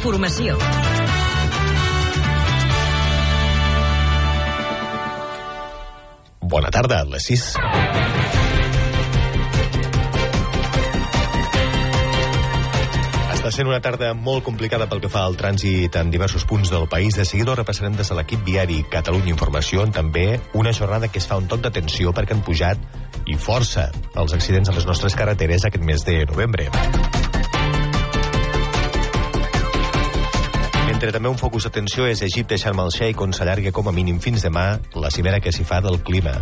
[0.00, 0.54] Informació.
[6.40, 7.42] Bona tarda, les 6.
[13.28, 16.88] Està sent una tarda molt complicada pel que fa al trànsit en diversos punts del
[16.88, 17.20] país.
[17.20, 21.36] De seguida repassarem des de l'equip viari Catalunya Informació, també una jornada que es fa
[21.36, 22.80] un toc d'atenció perquè han pujat
[23.28, 26.72] i força els accidents a les nostres carreteres aquest mes de novembre.
[31.00, 34.42] Mentre també un focus d'atenció és Egipte Sharm el-Sheikh, on s'allarga com a mínim fins
[34.44, 34.64] demà
[35.00, 36.34] la cimera que s'hi fa del clima.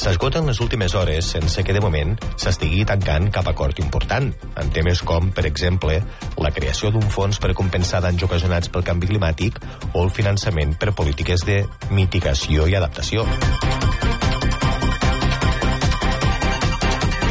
[0.00, 5.04] S'esgoten les últimes hores sense que de moment s'estigui tancant cap acord important, en temes
[5.04, 5.98] com, per exemple,
[6.40, 9.60] la creació d'un fons per compensar danys ocasionats pel canvi climàtic
[9.92, 11.60] o el finançament per polítiques de
[11.92, 13.28] mitigació i adaptació.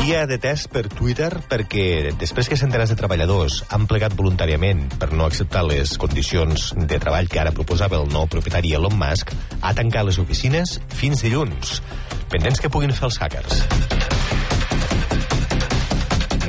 [0.08, 5.10] Dia de test per Twitter perquè després que centenars de treballadors han plegat voluntàriament per
[5.12, 9.74] no acceptar les condicions de treball que ara proposava el nou propietari Elon Musk, ha
[9.76, 11.82] tancat les oficines fins dilluns.
[12.32, 13.66] Pendents que puguin fer els hackers.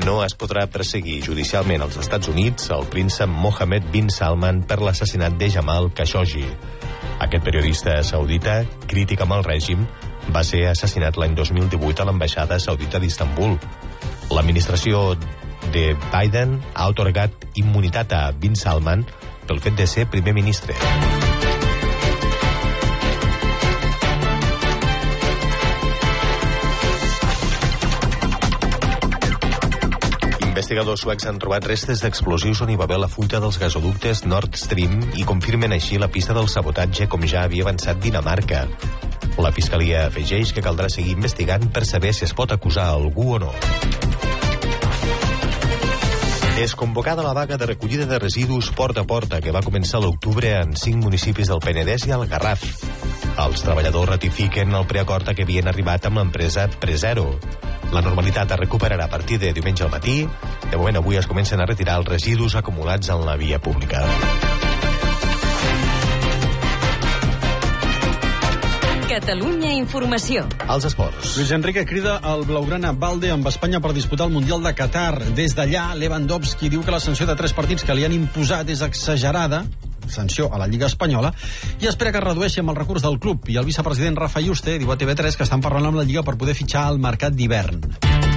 [0.07, 5.35] No es podrà perseguir judicialment als Estats Units el príncep Mohammed bin Salman per l'assassinat
[5.35, 6.47] de Jamal Khashoggi.
[7.27, 9.83] Aquest periodista saudita, crític amb el règim,
[10.35, 13.57] va ser assassinat l'any 2018 a l'ambaixada saudita d'Istanbul.
[14.35, 15.15] L'administració
[15.73, 19.07] de Biden ha otorgat immunitat a Bin Salman
[19.49, 20.77] pel fet de ser primer ministre.
[30.45, 34.59] Investigadors suecs han trobat restes d'explosius on hi va haver la fuita dels gasoductes Nord
[34.59, 38.67] Stream i confirmen així la pista del sabotatge com ja havia avançat Dinamarca.
[39.39, 43.39] La Fiscalia afegeix que caldrà seguir investigant per saber si es pot acusar algú o
[43.39, 43.53] no.
[46.59, 50.51] És convocada la vaga de recollida de residus porta a porta que va començar l'octubre
[50.59, 52.67] en cinc municipis del Penedès i el Garraf.
[53.39, 57.31] Els treballadors ratifiquen el preacord a què havien arribat amb l'empresa Presero.
[57.95, 60.25] La normalitat es recuperarà a partir de diumenge al matí.
[60.67, 64.03] De moment, avui es comencen a retirar els residus acumulats en la via pública.
[69.19, 70.45] Catalunya Informació.
[70.71, 71.33] Els esports.
[71.41, 75.35] Luis Enrique crida al Blaugrana Valde amb Espanya per disputar el Mundial de Qatar.
[75.35, 78.85] Des d'allà, Lewandowski diu que la sanció de tres partits que li han imposat és
[78.87, 79.65] exagerada
[80.07, 81.35] sanció a la Lliga Espanyola
[81.83, 83.51] i espera que es redueixi amb el recurs del club.
[83.51, 86.39] I el vicepresident Rafa Juste diu a TV3 que estan parlant amb la Lliga per
[86.39, 88.28] poder fitxar al mercat d'hivern.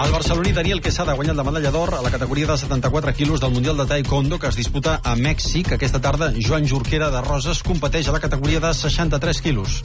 [0.00, 3.42] El barceloní Daniel Quesada ha guanyat la medalla d'or a la categoria de 74 quilos
[3.42, 5.74] del Mundial de Taekwondo que es disputa a Mèxic.
[5.76, 9.82] Aquesta tarda, Joan Jorquera de Roses competeix a la categoria de 63 quilos.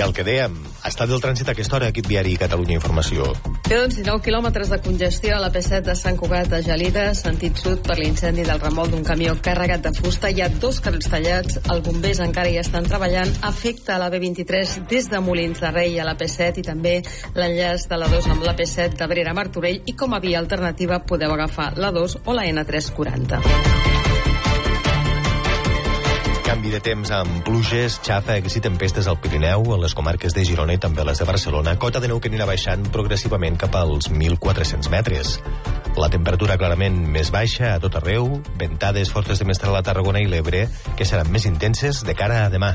[0.00, 0.54] El que dèiem,
[0.88, 3.26] estat del trànsit a aquesta hora, equip viari Catalunya Informació.
[3.66, 7.60] Té doncs 19 quilòmetres de congestió a la P7 de Sant Cugat a Gelida, sentit
[7.60, 10.30] sud per l'incendi del remol d'un camió carregat de fusta.
[10.32, 13.36] Hi ha dos carrils tallats, els bombers encara hi estan treballant.
[13.52, 16.96] Afecta a la B23 des de Molins de Rei a la P7 i també
[17.36, 21.04] l'enllaç de la 2 amb la P7 d'Abrera a Martorell i com a via alternativa
[21.04, 23.99] podeu agafar la 2 o la N340
[26.50, 30.74] canvi de temps amb pluges, xàfecs i tempestes al Pirineu, a les comarques de Girona
[30.74, 34.10] i també a les de Barcelona, cota de neu que anirà baixant progressivament cap als
[34.10, 35.36] 1.400 metres.
[35.94, 40.26] La temperatura clarament més baixa a tot arreu, ventades fortes de mestral a Tarragona i
[40.26, 40.66] l'Ebre,
[40.98, 42.74] que seran més intenses de cara a demà.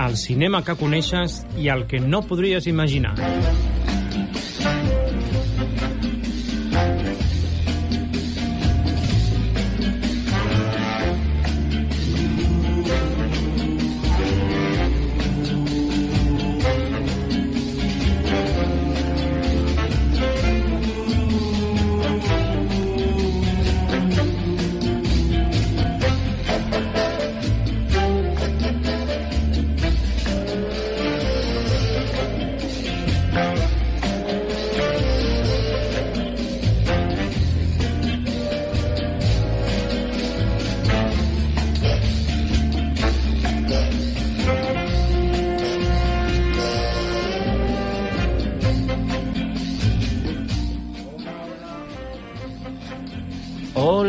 [0.00, 3.14] El cinema que coneixes i el que no podries imaginar.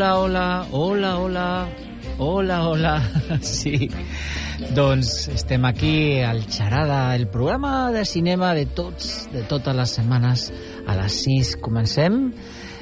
[0.02, 1.70] Hola, hola, hola, hola,
[2.18, 3.12] hola, hola.
[3.42, 3.88] Sí,
[4.74, 10.48] doncs estem aquí al Xarada, el programa de cinema de tots, de totes les setmanes.
[10.90, 12.18] A les 6 comencem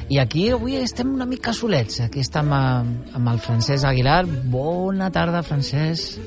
[0.08, 2.00] i aquí avui estem una mica solets.
[2.06, 4.24] Aquí estem amb, amb el Francesc Aguilar.
[4.48, 6.24] Bona tarda, Francesc.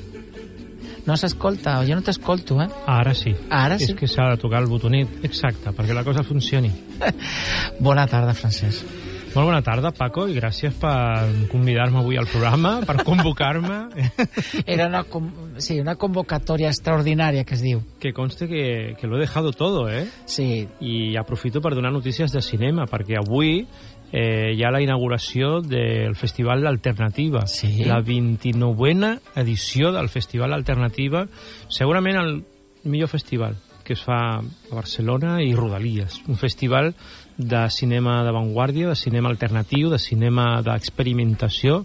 [1.07, 2.69] No s'escolta, jo no t'escolto, eh?
[2.85, 3.33] Ara sí.
[3.49, 3.89] Ara sí.
[3.89, 6.69] És que s'ha de tocar el botonet exacte perquè la cosa funcioni.
[7.89, 9.12] Bona tarda, Francesc.
[9.33, 13.77] Molt bona tarda, Paco, i gràcies per convidar-me avui al programa, per convocar-me.
[14.75, 17.81] Era una, com, sí, una convocatòria extraordinària, que es diu.
[17.99, 20.05] Que conste que, que lo he dejado todo, eh?
[20.29, 20.67] Sí.
[20.85, 23.65] I aprofito per donar notícies de cinema, perquè avui
[24.13, 27.47] eh, hi ha la inauguració del Festival L'Alternativa.
[27.49, 27.87] Sí.
[27.89, 31.25] La 29a edició del Festival Alternativa,
[31.73, 32.35] segurament el
[32.85, 36.21] millor festival que es fa a Barcelona i Rodalies.
[36.31, 36.93] Un festival
[37.37, 41.83] de cinema d'avantguàrdia, de cinema alternatiu, de cinema d'experimentació,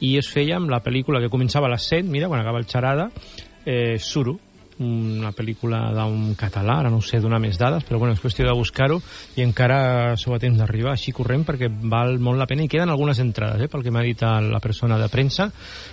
[0.00, 2.68] i es feia amb la pel·lícula que començava a les 7, mira, quan acaba el
[2.70, 3.10] xarada,
[3.64, 4.38] eh, Suro,
[4.78, 8.54] una pel·lícula d'un català, ara no sé donar més dades, però bueno, és qüestió de
[8.56, 8.98] buscar-ho
[9.36, 12.90] i encara sou a temps d'arribar així corrent perquè val molt la pena i queden
[12.90, 15.50] algunes entrades, eh, pel que m'ha dit la persona de premsa,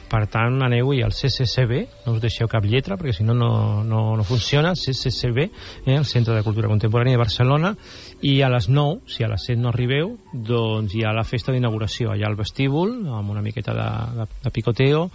[0.09, 4.15] per tant aneu-hi al CCCB, no us deixeu cap lletra perquè si no no, no,
[4.18, 5.50] no funciona, CCCB,
[5.86, 7.75] eh, el Centre de Cultura Contemporània de Barcelona,
[8.21, 11.53] i a les 9, si a les 7 no arribeu, doncs hi ha la festa
[11.53, 13.88] d'inauguració allà al vestíbul, amb una miqueta de,
[14.19, 15.07] de, de picoteo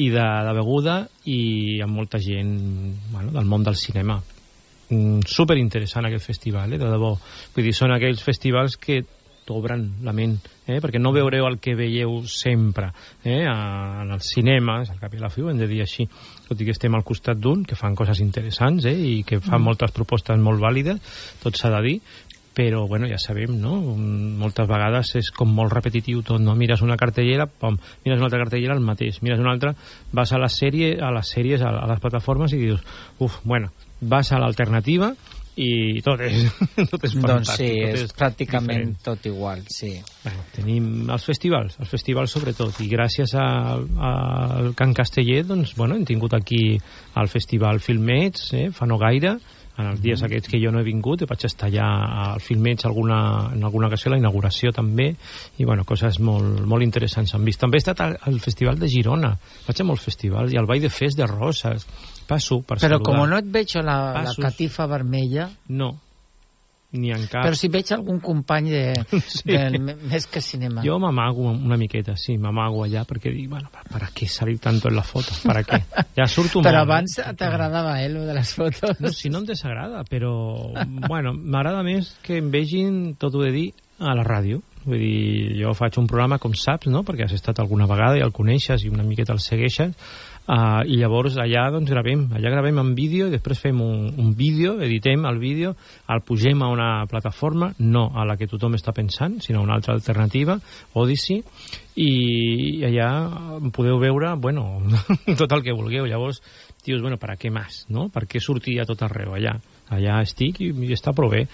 [0.00, 2.56] i de, de beguda i amb molta gent
[3.12, 4.16] bueno, del món del cinema.
[4.88, 7.12] Mm, super interessant aquest festival, eh, de debò.
[7.54, 9.02] Vull dir, són aquells festivals que
[9.46, 10.34] t'obren la ment,
[10.66, 10.80] eh?
[10.82, 12.88] perquè no veureu el que veieu sempre
[13.22, 13.44] eh?
[13.46, 16.08] en els cinemes, al cap i a la fi ho hem de dir així,
[16.48, 18.96] tot i que estem al costat d'un, que fan coses interessants eh?
[18.96, 19.68] i que fan mm.
[19.70, 21.94] moltes propostes molt vàlides, tot s'ha de dir,
[22.56, 23.74] però bueno, ja sabem, no?
[24.40, 26.54] Moltes vegades és com molt repetitiu tot, no?
[26.56, 27.76] Mires una cartellera, pom,
[28.06, 29.18] mires una altra cartellera, el mateix.
[29.20, 29.74] Mires una altra,
[30.16, 32.80] vas a la sèrie, a les sèries, a, a les plataformes i dius,
[33.20, 33.68] uf, bueno,
[34.00, 35.10] vas a l'alternativa
[35.56, 36.46] i tot és,
[36.92, 37.26] tot és fantàstic.
[37.26, 38.96] Doncs sí, tot és, és pràcticament diferent.
[39.04, 39.92] tot igual, sí.
[40.24, 43.76] Bueno, tenim els festivals, els festivals sobretot, i gràcies a-
[44.10, 46.78] al Can Casteller, doncs, bueno, hem tingut aquí
[47.20, 49.36] el Festival Filmets, eh, fa no gaire,
[49.78, 51.86] en els dies aquests que jo no he vingut, vaig estar allà
[52.32, 55.10] al Filmets alguna, en alguna ocasió, la inauguració també,
[55.58, 57.60] i bueno, coses molt, molt interessants han vist.
[57.60, 59.34] També he estat al, al Festival de Girona,
[59.66, 61.86] vaig a molts festivals, i al Ball de Fes de Roses,
[62.26, 63.04] passo per Però saludar.
[63.06, 64.42] com no et veig a la, la Passos.
[64.44, 65.92] catifa vermella, No,
[66.96, 67.44] ni en cap.
[67.44, 68.84] però si veig algun company de,
[69.36, 69.42] Sí.
[69.48, 70.82] del més que cinema.
[70.84, 74.88] Yo m'amago una miqueta, sí, m'amago allà perquè dic, bueno, ¿para, ¿para qué salir tanto
[74.88, 75.32] en la foto?
[75.44, 75.82] ¿Para qué?
[76.16, 77.32] Ja surto Però molt, abans eh?
[77.36, 79.00] t'agradava, eh, lo de les fotos.
[79.00, 80.32] No, si no em desagrada, però,
[81.08, 83.68] bueno, m'agrada més que em vegin, tot ho he de dir,
[83.98, 84.60] a la ràdio.
[84.86, 88.22] Vull dir, jo faig un programa, com saps, no?, perquè has estat alguna vegada i
[88.22, 89.94] el coneixes i una miqueta el segueixes,
[90.46, 94.32] uh, i llavors allà doncs gravem, allà gravem en vídeo i després fem un, un
[94.38, 95.74] vídeo, editem el vídeo,
[96.12, 99.94] el pugem a una plataforma, no a la que tothom està pensant, sinó una altra
[99.94, 100.58] alternativa,
[100.94, 101.42] Odyssey,
[101.96, 102.10] i,
[102.86, 103.08] allà
[103.72, 104.66] podeu veure, bueno,
[105.40, 106.06] tot el que vulgueu.
[106.06, 106.42] Llavors,
[106.84, 108.10] dius, bueno, per a què més, no?
[108.12, 109.56] Per què sortir a tot arreu allà?
[109.94, 111.44] Allà estic i, i està prou bé.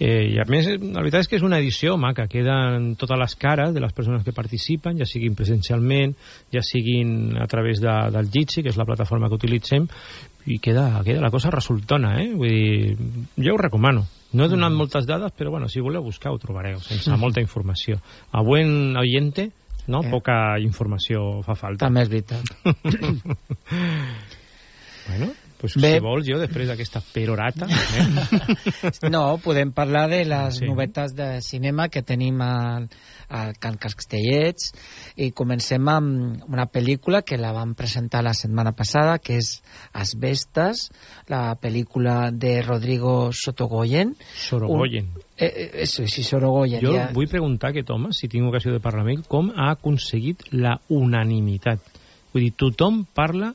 [0.00, 3.36] Eh, I a més, la veritat és que és una edició maca, queden totes les
[3.36, 6.14] cares de les persones que participen, ja siguin presencialment,
[6.54, 9.88] ja siguin a través de, del Jitsi, que és la plataforma que utilitzem,
[10.48, 12.32] i queda, queda la cosa resultona, eh?
[12.34, 12.96] Vull dir,
[13.36, 14.06] jo ho recomano.
[14.32, 18.00] No he donat moltes dades, però bueno, si voleu buscar ho trobareu, sense molta informació.
[18.32, 19.50] A buen oyente,
[19.86, 20.00] no?
[20.00, 20.10] Eh.
[20.10, 21.84] Poca informació fa falta.
[21.84, 22.44] També és veritat.
[25.02, 25.92] Bueno, pues Bé.
[25.94, 27.68] si vols, jo després d'aquesta perorata...
[27.70, 28.06] Eh?
[29.12, 30.66] No, podem parlar de les Sí.
[30.66, 32.88] novetats de cinema que tenim al,
[33.30, 34.72] al Can Castellets
[35.22, 39.52] i comencem amb una pel·lícula que la vam presentar la setmana passada, que és
[39.94, 40.88] Asbestas,
[41.30, 44.16] la pel·lícula de Rodrigo Sotogoyen.
[44.34, 45.12] Sorogoyen.
[45.14, 46.82] Un, eh, eh, sí, sí, Sorogoyen.
[46.82, 47.08] Jo ja.
[47.14, 50.80] vull preguntar que Thomas, si tinc ocasió de parlar amb ell, com ha aconseguit la
[50.90, 51.78] unanimitat.
[52.34, 53.54] Vull dir, tothom parla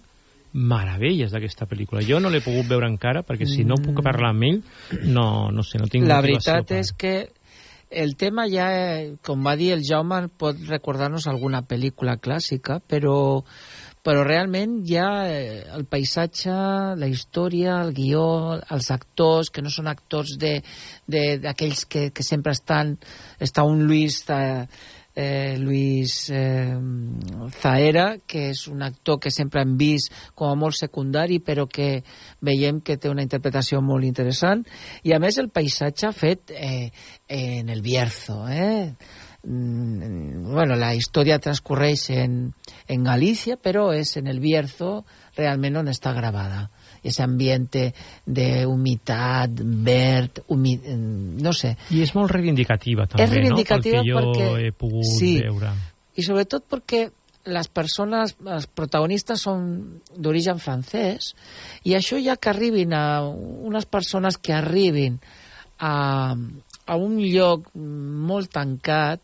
[0.57, 2.01] meravelles d'aquesta pel·lícula.
[2.01, 4.61] Jo no l'he pogut veure encara, perquè si no puc parlar amb ell,
[5.13, 7.15] no, no sé, no tinc La veritat per- és que
[7.89, 8.65] el tema ja,
[9.23, 13.43] com va dir el Jaume, pot recordar-nos alguna pel·lícula clàssica, però,
[14.03, 16.51] però realment ja eh, el paisatge,
[16.99, 20.63] la història, el guió, els actors, que no són actors de-
[21.07, 22.97] de- d'aquells que, que sempre estan...
[23.39, 24.65] Està un Luis eh,
[25.17, 26.77] eh, Luis eh,
[27.59, 32.03] Zaera, que és un actor que sempre hem vist com a molt secundari, però que
[32.45, 34.61] veiem que té una interpretació molt interessant.
[35.01, 36.91] I, a més, el paisatge fet eh,
[37.27, 38.93] en el Bierzo, eh?
[39.41, 42.37] Mm, bueno, la història transcorreix en,
[42.85, 44.99] en Galícia, però és en el Bierzo
[45.37, 46.67] realment on està gravada
[47.09, 47.93] ese ambiente
[48.25, 50.77] de humitat, verd, humi...
[51.41, 51.75] no sé.
[51.91, 54.03] I és molt reivindicativa, també, és reivindicativa no?
[54.03, 54.65] Pel que jo perquè...
[54.67, 55.73] he pogut sí, veure.
[56.17, 57.07] I sobretot perquè
[57.47, 59.67] les persones, els protagonistes són
[60.15, 61.31] d'origen francès
[61.87, 65.19] i això ja que arribin a unes persones que arribin
[65.79, 69.23] a, a un lloc molt tancat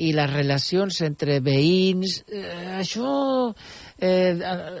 [0.00, 3.10] i les relacions entre veïns, eh, això
[3.98, 4.36] eh,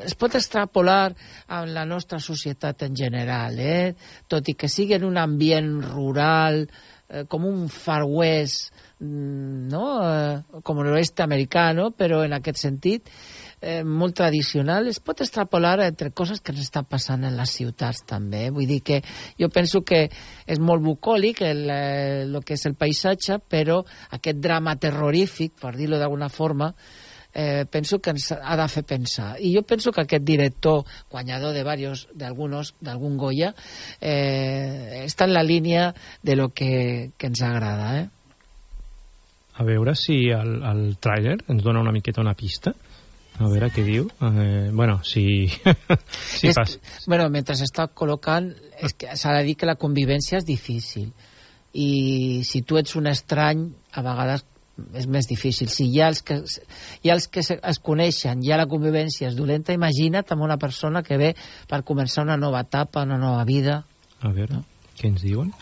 [0.06, 1.10] es pot extrapolar
[1.48, 3.94] a la nostra societat en general, eh?
[4.28, 6.64] tot i que sigui en un ambient rural,
[7.08, 9.84] eh, com un far west, mm, no?
[10.06, 13.12] eh, com l'oest americano, però en aquest sentit
[13.60, 18.02] eh, molt tradicional, es pot extrapolar entre coses que ens estan passant en les ciutats
[18.08, 18.48] també.
[18.54, 19.02] Vull dir que
[19.38, 20.06] jo penso que
[20.46, 23.82] és molt bucòlic el, eh, el que és el paisatge, però
[24.16, 26.72] aquest drama terrorífic, per dir-ho d'alguna forma,
[27.32, 29.36] eh, penso que ens ha de fer pensar.
[29.38, 33.54] I jo penso que aquest director, guanyador de varios, d'algunos, d'algun Goya,
[34.00, 38.00] eh, està en la línia de lo que, que ens agrada.
[38.00, 38.08] Eh?
[39.54, 42.74] A veure si el, el tràiler ens dona una miqueta una pista.
[43.40, 44.06] A veure què diu.
[44.20, 45.48] Eh, bueno, si...
[46.36, 46.76] si és, pas...
[47.08, 48.50] Bueno, mentre s'està col·locant,
[48.84, 51.08] s'ha de dir que la convivència és difícil.
[51.72, 53.64] I si tu ets un estrany,
[53.96, 54.44] a vegades
[54.96, 55.70] és més difícil.
[55.72, 56.40] Si hi ha els que,
[57.02, 61.04] hi ha els que es coneixen, ha la convivència és dolenta, imagina't amb una persona
[61.06, 61.32] que ve
[61.68, 63.82] per començar una nova etapa, una nova vida.
[64.20, 64.64] A veure, no?
[65.00, 65.52] què ens diuen?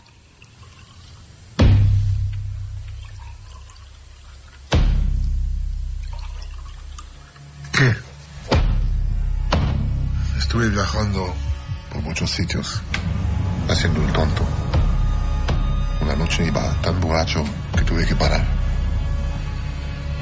[7.79, 7.95] ¿Qué?
[10.37, 11.33] Estuve viajando
[11.93, 12.81] por muchos sitios,
[13.69, 14.43] haciendo el tonto.
[16.01, 17.41] Una noche iba tan borracho
[17.73, 18.45] que tuve que parar.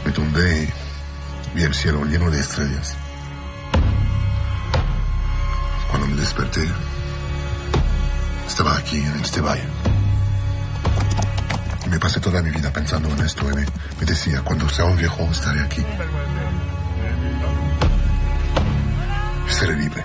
[0.06, 2.96] Me tumbé y vi el cielo lleno de estrellas.
[5.90, 6.70] Cuando me desperté,
[8.48, 9.66] estaba aquí, en este valle.
[11.90, 15.28] Me pasé toda mi vida pensando en esto y me decía, cuando sea un viejo
[15.32, 15.84] estaré aquí.
[19.50, 20.04] Seré libre.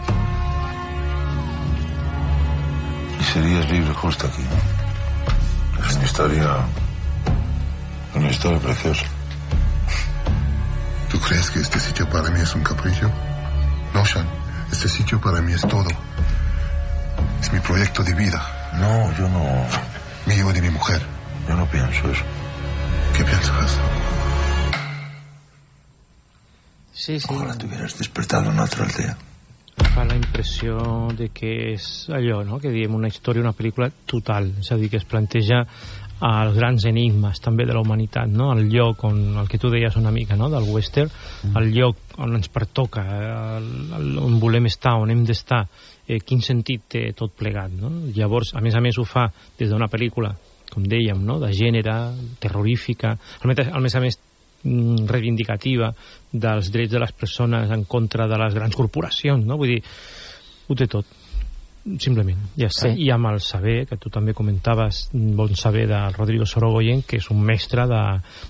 [3.20, 5.84] Y serías libre justo aquí, ¿no?
[5.86, 6.56] Es una historia...
[8.14, 9.04] Una historia preciosa.
[11.10, 13.10] ¿Tú crees que este sitio para mí es un capricho?
[13.94, 14.26] No, Sean.
[14.70, 15.88] Este sitio para mí es todo.
[17.40, 18.70] Es mi proyecto de vida.
[18.74, 19.66] No, yo no...
[20.26, 21.02] Mío y de mi mujer.
[21.48, 22.22] Yo no pienso eso.
[23.16, 23.78] ¿Qué piensas?
[26.94, 27.26] Sí, sí.
[27.28, 29.16] Ojalá te hubieras despertado en otra aldea.
[29.92, 30.78] Fa la impressió
[31.12, 34.88] de que és allò, no?, que diem una història, una pel·lícula total, és a dir,
[34.88, 35.66] que es planteja
[36.22, 38.52] els grans enigmes també de la humanitat, no?
[38.54, 40.48] el lloc on, el que tu deies una mica, no?
[40.52, 41.56] del western, mm.
[41.58, 43.02] el lloc on ens pertoca,
[43.58, 43.68] el,
[43.98, 45.64] el, on volem estar, on hem d'estar,
[46.06, 47.74] eh, quin sentit té tot plegat.
[47.74, 47.90] No?
[48.14, 49.26] Llavors, a més a més ho fa
[49.58, 50.32] des d'una pel·lícula,
[50.72, 51.40] com dèiem, no?
[51.42, 51.96] de gènere,
[52.40, 54.20] terrorífica, a més, a més,
[54.64, 55.92] reivindicativa
[56.32, 59.58] dels drets de les persones en contra de les grans corporacions, no?
[59.60, 59.82] Vull dir,
[60.68, 61.18] ho té tot
[61.98, 62.92] simplement, ja està.
[62.92, 63.06] Sí.
[63.06, 67.26] I amb el saber, que tu també comentaves, bon saber de Rodrigo Sorogoyen, que és
[67.34, 68.02] un mestre de,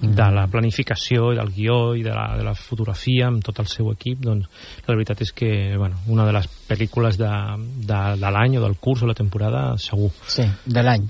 [0.03, 0.13] mm.
[0.19, 3.71] de la planificació i del guió i de la, de la fotografia amb tot el
[3.73, 7.33] seu equip, doncs la veritat és que, bueno, una de les pel·lícules de,
[7.89, 10.13] de, de l'any o del curs o la temporada, segur.
[10.29, 11.09] Sí, de l'any.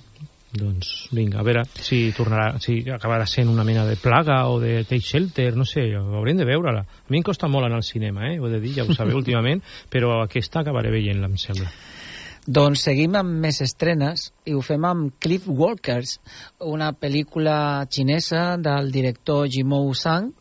[0.52, 4.82] Doncs vinga, a veure si tornarà, si acabarà sent una mena de plaga o de
[4.85, 6.82] take shelter, no sé, haurem de veure-la.
[6.85, 8.37] A mi em costa molt anar al cinema, eh?
[8.38, 11.71] ho he de dir, ja ho sabeu últimament, però aquesta acabaré veient-la, em sembla.
[12.42, 16.16] Doncs seguim amb més estrenes i ho fem amb Cliff Walkers,
[16.66, 20.32] una pel·lícula xinesa del director Jimou Sang,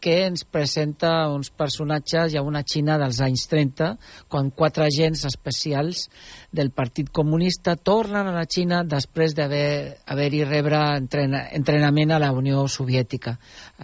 [0.00, 3.88] que ens presenta uns personatges i una Xina dels anys 30,
[4.28, 6.06] quan quatre agents especials
[6.52, 12.32] del Partit Comunista tornen a la Xina després d'haver-hi haver rebre entrena, entrenament a la
[12.32, 13.36] Unió Soviètica.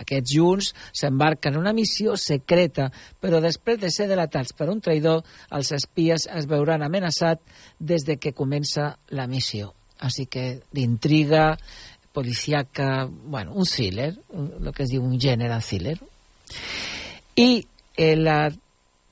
[0.04, 2.90] Aquests junts s'embarquen en una missió secreta,
[3.20, 8.18] però després de ser delatats per un traïdor, els espies es veuran amenaçats des de
[8.18, 9.74] que comença la missió.
[10.02, 11.52] Així que d'intriga,
[12.12, 15.98] policíaca, bueno, un thriller, el que es diu un gènere thriller.
[17.36, 17.64] I
[17.96, 18.52] eh, la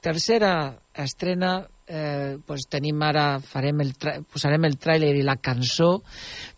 [0.00, 3.94] tercera estrena eh, pues tenim ara, farem el
[4.30, 6.02] posarem el tràiler i la cançó,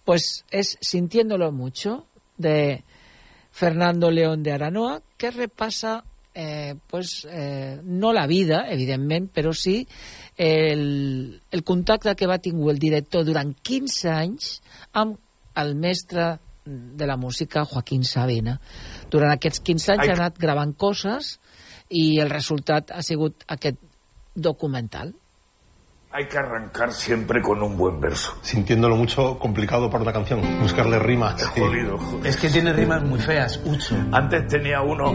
[0.05, 2.07] pues és Sintiéndolo Mucho,
[2.37, 2.83] de
[3.53, 6.03] Fernando León de Aranoa, que repassa
[6.35, 9.87] eh, pues, eh, no la vida, evidentment, però sí
[10.37, 14.55] el, el contacte que va tingut el director durant 15 anys
[14.93, 15.21] amb
[15.57, 18.61] el mestre de la música, Joaquín Sabina.
[19.11, 20.13] Durant aquests 15 anys Ai.
[20.13, 21.39] ha anat gravant coses
[21.91, 23.81] i el resultat ha sigut aquest
[24.35, 25.13] documental.
[26.15, 28.37] Hay que arrancar siempre con un buen verso.
[28.43, 31.41] Sintiéndolo mucho complicado para una canción, buscarle rimas.
[31.41, 32.25] Es jodido, jodido.
[32.29, 33.97] Es que tiene rimas muy feas, Ucho.
[34.13, 35.11] Antes tenía uno,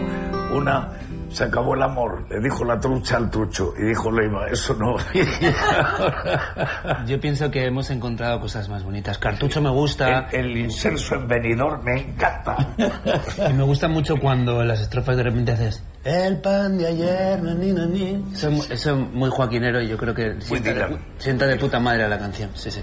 [0.52, 0.98] una,
[1.30, 4.96] se acabó el amor, le dijo la trucha al trucho, y dijo Leima, eso no.
[7.06, 9.18] Yo pienso que hemos encontrado cosas más bonitas.
[9.18, 10.28] Cartucho me gusta.
[10.32, 12.56] El, el inserso en venidor me encanta.
[13.48, 17.72] Y me gusta mucho cuando las estrofas de repente haces el pan de ayer, ni,
[17.72, 18.34] ni, ni".
[18.34, 22.04] Eso, eso es muy joaquinero y yo creo que sienta de, sienta de puta madre
[22.04, 22.50] a la canción.
[22.54, 22.82] Sí, sí.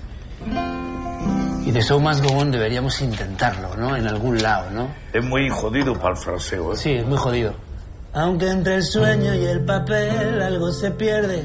[1.65, 3.95] Y de Show Must Go On deberíamos intentarlo, ¿no?
[3.95, 4.87] En algún lado, ¿no?
[5.11, 6.75] Es muy jodido para el fraseo, ¿eh?
[6.77, 7.55] Sí, es muy jodido.
[8.15, 11.43] Aunque entre el sueño y el papel algo se pierde.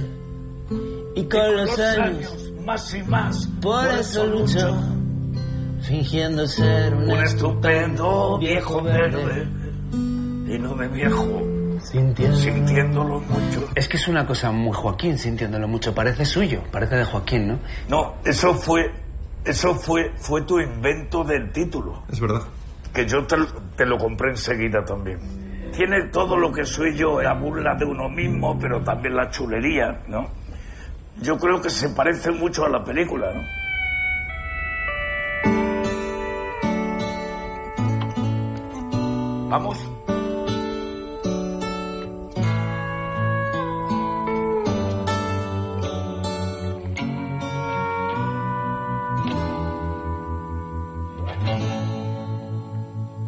[1.16, 4.76] Y con los años, más y más, por eso lucho.
[5.82, 9.48] Fingiendo ser un, un estupendo viejo verde,
[9.92, 11.42] y no de viejo,
[11.82, 12.36] Sintiendo.
[12.36, 13.68] sintiéndolo mucho.
[13.74, 15.92] Es que es una cosa muy Joaquín, sintiéndolo mucho.
[15.92, 17.58] Parece suyo, parece de Joaquín, ¿no?
[17.88, 18.92] No, eso fue,
[19.44, 22.04] eso fue, fue tu invento del título.
[22.12, 22.42] Es verdad.
[22.94, 23.36] que yo te,
[23.76, 25.18] te lo compré enseguida también.
[25.74, 30.02] Tiene todo lo que soy yo, la burla de uno mismo, pero también la chulería,
[30.08, 30.28] ¿no?
[31.22, 33.42] Yo creo que se parece mucho a la película, ¿no?
[39.50, 39.78] Vamos.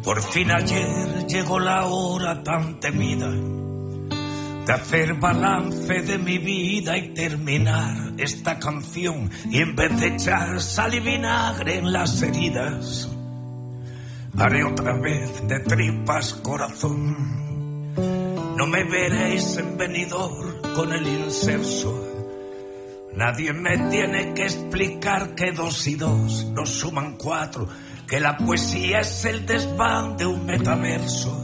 [0.03, 7.09] Por fin ayer llegó la hora tan temida de hacer balance de mi vida y
[7.15, 9.31] terminar esta canción.
[9.49, 13.09] Y en vez de echar sal y vinagre en las heridas
[14.37, 17.95] haré otra vez de tripas corazón.
[18.55, 22.13] No me veréis en venidor con el inserso
[23.15, 27.67] Nadie me tiene que explicar que dos y dos no suman cuatro,
[28.13, 31.35] que la poesía es el desván de un metaverso,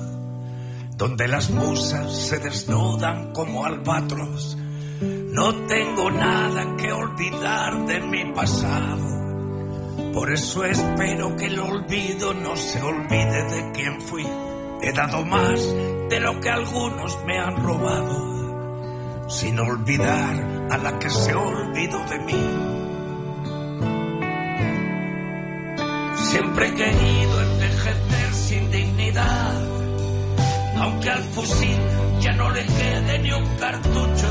[0.97, 4.55] donde las musas se desnudan como albatros.
[5.01, 12.55] No tengo nada que olvidar de mi pasado, por eso espero que el olvido no
[12.55, 14.27] se olvide de quién fui.
[14.83, 15.59] He dado más
[16.11, 22.19] de lo que algunos me han robado sin olvidar a la que se olvidó de
[22.19, 22.78] mí.
[26.29, 29.61] Siempre he querido envejecer sin dignidad,
[30.77, 31.79] aunque al fusil
[32.21, 34.27] ya no le quede ni un cartucho,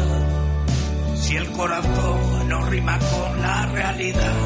[1.17, 4.37] si el corazón no rima con la realidad.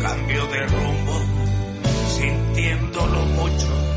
[0.00, 1.20] Cambio de rumbo,
[2.16, 3.91] sintiéndolo mucho.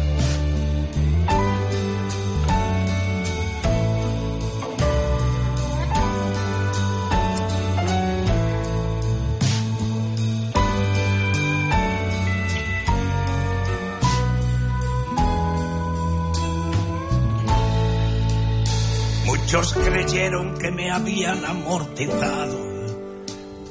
[19.56, 22.60] Muchos creyeron que me habían amortizado.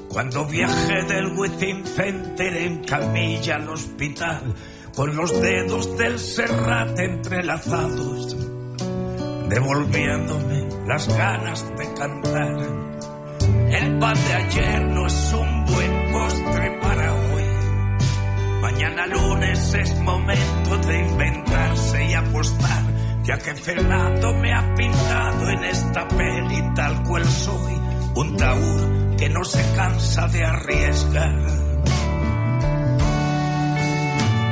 [0.08, 4.54] Cuando viajé del Within Center en camilla al hospital,
[4.96, 8.34] con los dedos del serrat entrelazados,
[9.50, 12.56] devolviéndome las ganas de cantar.
[13.68, 17.44] El pan de ayer no es un buen postre para hoy.
[18.62, 22.84] Mañana lunes es momento de inventarse y apostar,
[23.24, 27.80] ya que Fernando me ha pintado en esta peli tal cual soy,
[28.14, 31.34] un taur que no se cansa de arriesgar.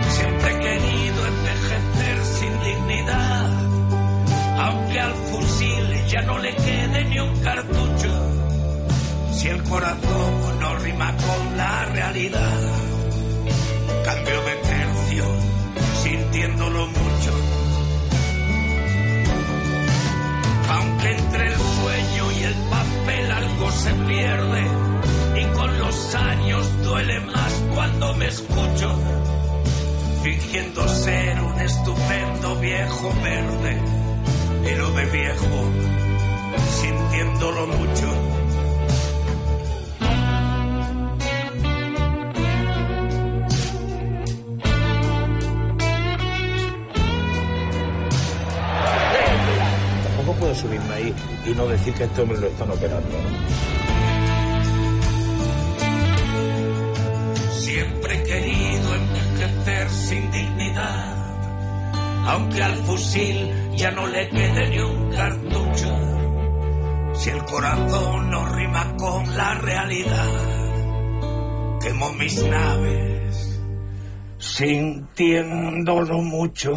[0.08, 3.50] Siempre he querido envejecer sin dignidad,
[4.58, 8.30] aunque al fusil ya no le quede ni un cartucho,
[9.35, 12.92] si el corazón no rima con la realidad
[14.04, 15.24] cambio de tercio,
[16.02, 17.51] sintiéndolo mucho.
[21.12, 24.62] Entre el sueño y el papel algo se pierde,
[25.40, 28.94] y con los años duele más cuando me escucho,
[30.22, 33.81] fingiendo ser un estupendo viejo verde,
[34.62, 35.70] de viejo,
[36.81, 38.31] sintiéndolo mucho.
[50.62, 51.14] Subirme ahí
[51.46, 53.09] y no decir que a este hombre lo están operando.
[57.51, 61.16] Siempre he querido envejecer sin dignidad,
[62.27, 65.98] aunque al fusil ya no le quede ni un cartucho.
[67.14, 70.31] Si el corazón no rima con la realidad,
[71.81, 73.61] quemo mis naves
[74.38, 76.72] sintiéndolo mucho.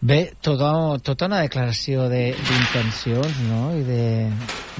[0.00, 0.70] Bé, tota,
[1.04, 3.74] tota una declaració de- d'intencions no?
[3.76, 4.30] i de,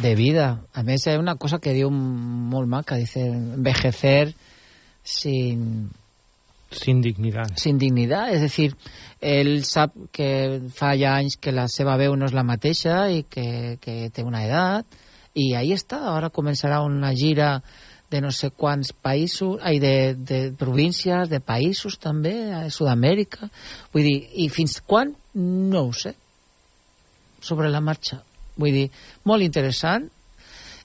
[0.01, 0.47] de vida.
[0.73, 4.33] A més, hi ha una cosa que diu molt maca, dice envejecer
[5.05, 5.91] sin,
[6.71, 7.53] Sin dignidad.
[7.57, 8.33] sin dignidad.
[8.33, 8.71] És a dir,
[9.21, 13.25] ell sap que fa ja anys que la seva veu no és la mateixa i
[13.29, 14.87] que, que té una edat
[15.35, 17.59] i ahí està, ara començarà una gira
[18.11, 23.51] de no sé quants països, ai, de, de províncies, de països també, a Sud-amèrica.
[23.95, 25.15] Vull dir, i fins quan?
[25.35, 26.17] No ho sé.
[27.41, 28.21] Sobre la marxa.
[28.59, 28.89] Vull dir,
[29.25, 30.09] molt interessant.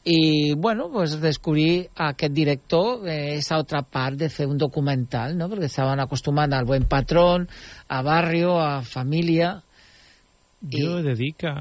[0.05, 5.49] I, bueno, pues descobrir aquest director eh, esa otra part de fer un documental, no?
[5.49, 7.49] Perquè estaven acostumant al buen patrón,
[7.89, 9.59] a barrio, a família...
[10.71, 11.51] Jo he de dir que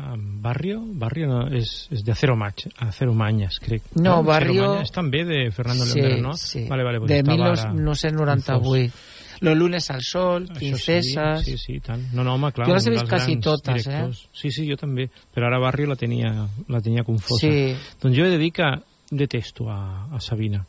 [0.40, 3.82] Barrio, Barrio no, és, és de Acero, Mach, Acero Mañas, crec.
[3.94, 6.32] No, Acero Barrio- és també de Fernando Sí, Leonero, no?
[6.36, 6.66] sí.
[6.68, 8.92] Vale, vale, pues de estava ara 1998.
[9.40, 11.44] Los lunes al sol, Això princesas...
[11.44, 12.00] Sí, sí, sí, tant.
[12.14, 12.68] No, no, home, clar.
[12.68, 13.90] Jo les he vist quasi totes, eh?
[13.90, 14.28] directors.
[14.32, 15.08] Sí, sí, jo també.
[15.34, 16.30] Però ara Barrio la tenia,
[16.68, 17.42] la tenia confosa.
[17.42, 17.74] Sí.
[18.00, 18.70] Doncs jo he de dir que
[19.10, 20.64] detesto a, a Sabina.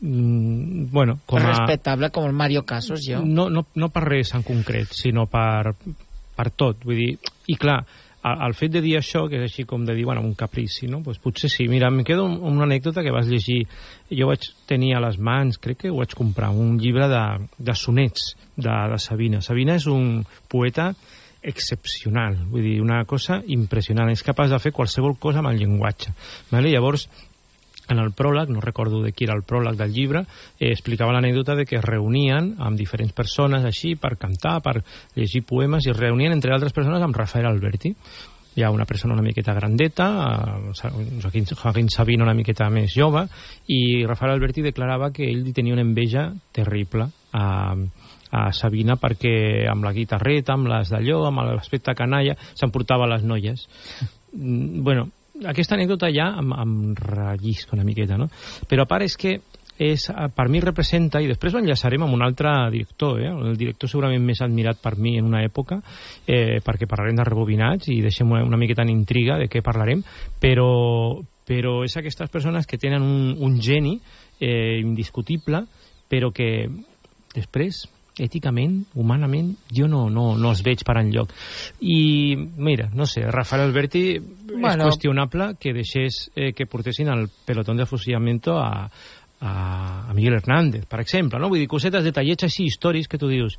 [0.00, 1.48] Mm, bueno, com a...
[1.48, 3.24] Respectable com el Mario Casos, jo.
[3.24, 5.74] No, no, no per res en concret, sinó per,
[6.42, 6.82] per tot.
[6.84, 7.12] Vull dir,
[7.46, 7.78] i clar,
[8.22, 10.86] a- el fet de dir això, que és així com de dir, bueno, un caprici,
[10.86, 11.00] no?
[11.02, 11.68] Pues potser sí.
[11.70, 13.64] Mira, em quedo amb una anècdota que vas llegir.
[14.10, 17.22] Jo vaig tenir a les mans, crec que ho vaig comprar, un llibre de,
[17.58, 19.40] de sonets de, de Sabina.
[19.42, 20.92] Sabina és un poeta
[21.42, 24.10] excepcional, vull dir, una cosa impressionant.
[24.14, 26.14] És capaç de fer qualsevol cosa amb el llenguatge.
[26.52, 26.70] Vale?
[26.70, 27.08] Llavors,
[27.88, 30.24] en el pròleg, no recordo de qui era el pròleg del llibre,
[30.58, 34.82] eh, explicava l'anècdota de que es reunien amb diferents persones així per cantar, per
[35.16, 37.94] llegir poemes, i es reunien entre altres persones amb Rafael Alberti.
[38.54, 40.06] Hi ha una persona una miqueta grandeta,
[40.58, 43.26] eh, Sa- Joaquín, Joaquín Sabino una miqueta més jove,
[43.66, 47.74] i Rafael Alberti declarava que ell tenia una enveja terrible a,
[48.30, 53.66] a Sabina perquè amb la guitarreta, amb les d'allò, amb l'aspecte canalla, s'emportava les noies.
[54.36, 55.08] Mm, bueno,
[55.48, 58.28] aquesta anècdota ja em, em rellisca una miqueta, no?
[58.68, 59.38] Però a part és que
[59.82, 60.04] és,
[60.36, 63.30] per mi representa, i després ho enllaçarem amb un altre director, eh?
[63.32, 65.80] el director segurament més admirat per mi en una època,
[66.26, 70.04] eh, perquè parlarem de rebobinats i deixem una, una miqueta en intriga de què parlarem,
[70.40, 73.96] però, però és aquestes persones que tenen un, un geni
[74.38, 75.64] eh, indiscutible,
[76.08, 76.68] però que
[77.32, 77.86] després
[78.20, 81.32] èticament, humanament, jo no, no, no els veig per enlloc.
[81.80, 84.74] I, mira, no sé, Rafael Alberti bueno.
[84.74, 88.90] és qüestionable que deixés eh, que portessin el pelotón de fusilamiento a,
[89.40, 89.52] a,
[90.10, 91.48] a Miguel Hernández, per exemple, no?
[91.48, 93.56] Vull dir, cosetes, detallets així històrics que tu dius,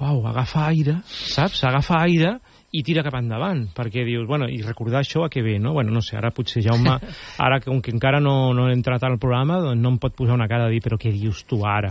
[0.00, 1.64] uau, agafa aire, saps?
[1.64, 2.36] Agafa aire
[2.70, 5.72] i tira cap endavant, perquè dius, bueno, i recordar això a què ve, no?
[5.74, 6.94] Bueno, no sé, ara potser Jaume,
[7.46, 10.38] ara com que encara no, no he entrat al programa, doncs no em pot posar
[10.38, 11.90] una cara de dir, però què dius tu ara?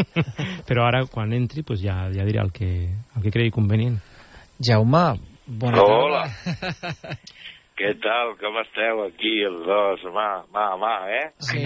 [0.68, 3.98] però ara, quan entri, doncs ja, ja diré el que, el que cregui convenient.
[4.56, 5.04] Jaume,
[5.46, 6.24] bona Hola.
[6.44, 7.18] tarda.
[7.76, 8.30] Què tal?
[8.40, 10.00] Com esteu aquí els dos?
[10.14, 11.26] Mà, mà, mà, eh?
[11.44, 11.60] Sí,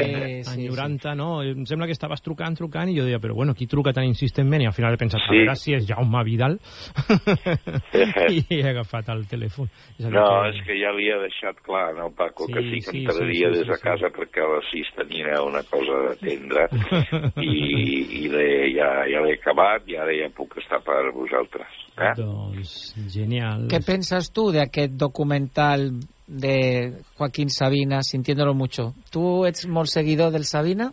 [0.50, 1.28] Any 90, no?
[1.46, 4.64] Em sembla que estaves trucant, trucant, i jo deia, però bueno, qui truca tan insistentment?
[4.64, 5.36] I al final he pensat, Sí.
[5.36, 6.58] a veure si és Jaume Vidal.
[8.34, 9.70] I he agafat el telèfon.
[10.00, 12.70] És a No, que- és que ja li he deixat clar, no, Paco, que Sí,
[12.70, 15.42] sí que sí, entraria sí, sí, des de sí, casa perquè a les 6 tenia
[15.46, 16.66] una cosa d'atendre
[17.38, 21.70] i, i le, ja, ja l'he acabat i ara ja puc estar per vosaltres.
[22.00, 22.14] Eh?
[22.16, 23.66] Doncs genial.
[23.68, 28.94] ¿Qué piensas tú de aquel documental de Joaquín Sabina, Sintiéndolo Mucho?
[29.10, 30.92] ¿Tú ets molt seguidor del Sabina?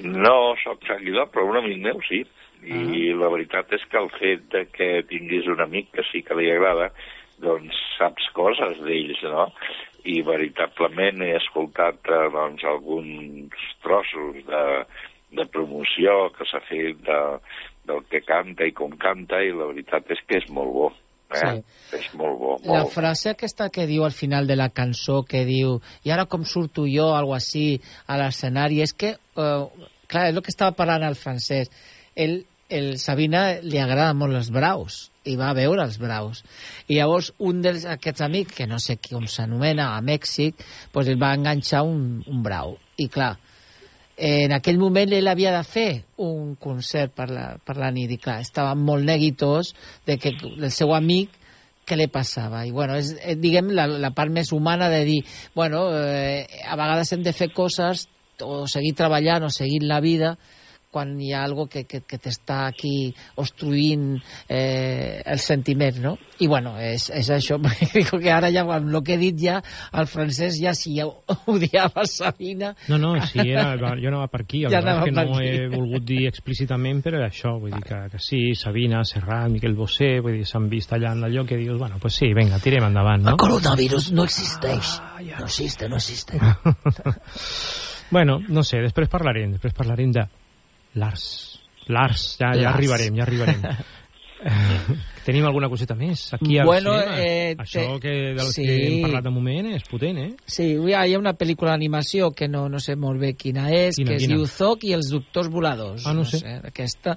[0.00, 2.22] No sóc seguidor, però un amic meu sí.
[2.62, 6.36] I la veritat és que el fet de que tinguis un amic que sí que
[6.38, 6.92] li agrada,
[7.42, 9.48] doncs saps coses d'ells, no?
[10.06, 14.64] I veritablement he escoltat eh, doncs, alguns trossos de,
[15.38, 17.20] de promoció que s'ha fet de,
[17.90, 20.88] del que canta i com canta, i la veritat és que és molt bo.
[21.40, 21.98] Eh?
[21.98, 25.44] És molt bo, molt La frase aquesta que diu al final de la cançó, que
[25.48, 30.36] diu i ara com surto jo, algo així, a l'escenari, és que, eh, clar, és
[30.36, 31.70] el que estava parlant el francès.
[32.14, 36.42] El, el Sabina li agrada molt els braus, i va veure els braus.
[36.88, 41.20] I llavors un dels aquests amics, que no sé com s'anomena, a Mèxic, pues el
[41.22, 42.76] va enganxar un, un brau.
[42.98, 43.36] I clar,
[44.16, 45.90] en aquell moment ell havia de fer
[46.22, 49.72] un concert per la, per la nit i clar, estava molt neguitós
[50.06, 51.38] de que el seu amic
[51.88, 52.62] què li passava.
[52.66, 55.20] I, bueno, és, eh, diguem, la, la part més humana de dir,
[55.54, 58.06] bueno, eh, a vegades hem de fer coses
[58.42, 60.36] o seguir treballant o seguir la vida
[60.92, 63.08] quan hi ha algo que, que, que t'està aquí
[63.40, 66.12] obstruint eh, el sentiment, no?
[66.44, 67.56] I bueno, és, és això,
[67.94, 69.56] dic que ara ja amb el que he dit ja,
[69.96, 71.06] el francès ja si ja
[71.54, 72.74] odiava Sabina...
[72.92, 76.04] No, no, sí, era, jo anava per aquí, ja és que no ho he volgut
[76.04, 80.36] dir explícitament, però era això, vull dir que, que sí, Sabina, Serrat, Miquel Bosé, vull
[80.42, 83.32] dir, s'han vist allà en allò que dius, bueno, pues sí, venga, tirem endavant, no?
[83.32, 85.40] El coronavirus no existeix, ah, ja.
[85.40, 86.36] no existe, no existe.
[88.12, 90.28] bueno, no sé, després parlarem, després parlarem de
[90.94, 91.58] Lars.
[91.88, 92.74] Lars, ja, ja Lars.
[92.76, 93.62] arribarem, ja arribarem.
[95.22, 97.18] Tenim alguna coseta més aquí al bueno, cinema?
[97.22, 98.64] Eh, Això que, del sí.
[98.66, 100.30] que hem parlat de moment és potent, eh?
[100.50, 103.68] Sí, hi ha, hi ha una pel·lícula d'animació que no, no sé molt bé quina
[103.70, 104.26] és, quina, que quina?
[104.26, 106.06] es diu Zoc i els doctors voladors.
[106.06, 106.42] Ah, no, no sé.
[106.42, 106.56] sé.
[106.72, 107.16] aquesta.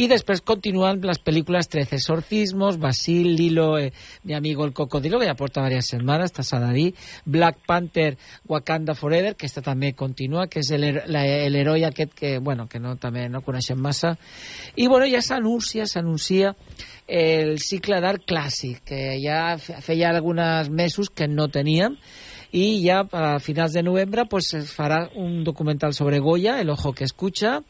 [0.00, 3.92] I després continuen les pel·lícules Trece exorcismos, Basil, Lilo, eh,
[4.24, 6.92] mi amigo el cocodrilo, que ja porta diverses setmanes, s'ha de
[7.24, 8.16] Black Panther,
[8.48, 13.28] Wakanda Forever, que esta també continua, que és l'heroi aquest que, bueno, que no, també
[13.28, 14.16] no coneixem massa.
[14.76, 16.54] I, bueno, ja s'anuncia, s'anuncia
[17.06, 21.98] el cicle d'art clàssic, que ja feia alguns mesos que no teníem,
[22.54, 26.92] i ja a finals de novembre pues, es farà un documental sobre Goya, El ojo
[26.92, 27.62] que escucha,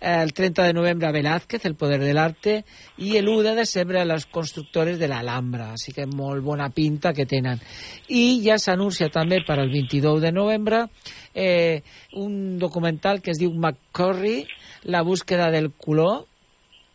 [0.00, 2.64] el 30 de novembre Velázquez, El poder del arte,
[2.96, 7.26] i el 1 de desembre les constructores de l'Alhambra, així que molt bona pinta que
[7.28, 7.60] tenen.
[8.08, 10.86] I ja s'anuncia també per al 22 de novembre
[11.34, 11.82] eh,
[12.16, 14.46] un documental que es diu McCurry,
[14.84, 16.29] La búsqueda del color,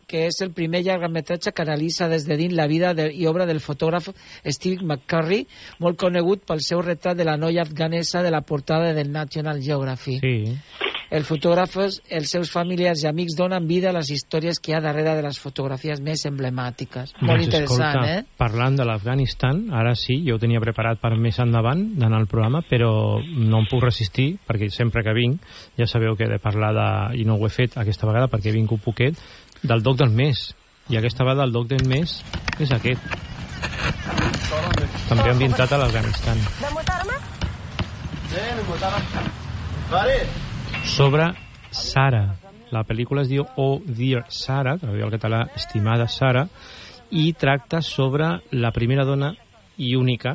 [0.06, 3.46] que és el primer llargmetratge que analitza des de dins la vida de, i obra
[3.46, 4.12] del fotògraf
[4.46, 5.42] Steve McCurry,
[5.82, 10.20] molt conegut pel seu retrat de la noia afganesa de la portada del National Geography.
[10.22, 10.36] Sí.
[11.06, 14.80] El fotògraf, els seus familiars i amics donen vida a les històries que hi ha
[14.82, 17.12] darrere de les fotografies més emblemàtiques.
[17.14, 18.38] Doncs molt interessant, escolta, eh?
[18.42, 22.64] Parlant de l'Afganistan, ara sí, jo ho tenia preparat per més endavant d'anar al programa,
[22.66, 22.90] però
[23.22, 25.46] no em puc resistir, perquè sempre que vinc,
[25.78, 26.88] ja sabeu que he de parlar de...
[27.22, 29.22] i no ho he fet aquesta vegada perquè vinc un poquet,
[29.62, 30.54] del doc del mes.
[30.88, 32.22] I aquesta vegada el doc del mes
[32.60, 33.02] és aquest.
[35.08, 36.42] També ambientat a l'Afganistan.
[40.84, 41.30] Sobre
[41.70, 42.24] Sara.
[42.74, 46.46] La pel·lícula es diu Oh Dear Sara, traduïda al català Estimada Sara,
[47.10, 49.30] i tracta sobre la primera dona
[49.78, 50.34] i única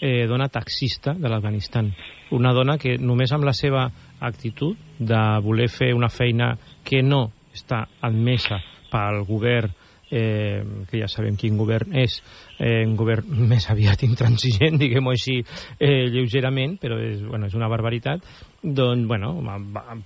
[0.00, 1.92] eh, dona taxista de l'Afganistan.
[2.34, 3.86] Una dona que només amb la seva
[4.20, 8.60] actitud de voler fer una feina que no està admesa
[8.90, 9.72] pel govern
[10.10, 12.18] eh, que ja sabem quin govern és,
[12.58, 15.38] eh, un govern més aviat intransigent, diguem-ho així,
[15.78, 18.26] eh, lleugerament, però és, bueno, és una barbaritat,
[18.60, 19.32] doncs, bueno,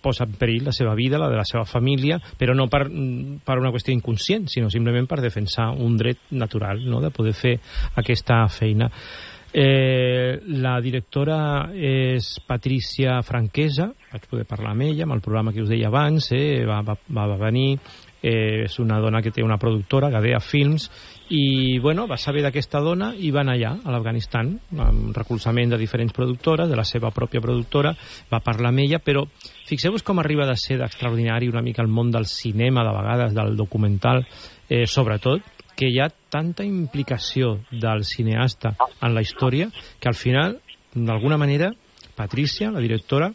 [0.04, 3.58] posa en perill la seva vida, la de la seva família, però no per, per
[3.58, 7.56] una qüestió inconscient, sinó simplement per defensar un dret natural, no?, de poder fer
[7.96, 8.90] aquesta feina.
[9.56, 15.62] Eh, la directora és Patricia Franquesa, vaig poder parlar amb ella, amb el programa que
[15.62, 17.76] us deia abans, eh, va, va, va venir,
[18.18, 20.88] eh, és una dona que té una productora, Gadea Films,
[21.30, 25.78] i bueno, va saber d'aquesta dona i va anar allà, a l'Afganistan, amb recolzament de
[25.78, 27.94] diferents productores, de la seva pròpia productora,
[28.32, 29.22] va parlar amb ella, però
[29.68, 33.54] fixeu-vos com arriba de ser d'extraordinari una mica el món del cinema, de vegades, del
[33.54, 34.26] documental,
[34.68, 40.60] eh, sobretot, que hi ha tanta implicació del cineasta en la història que al final,
[40.94, 41.72] d'alguna manera,
[42.14, 43.32] Patricia, la directora,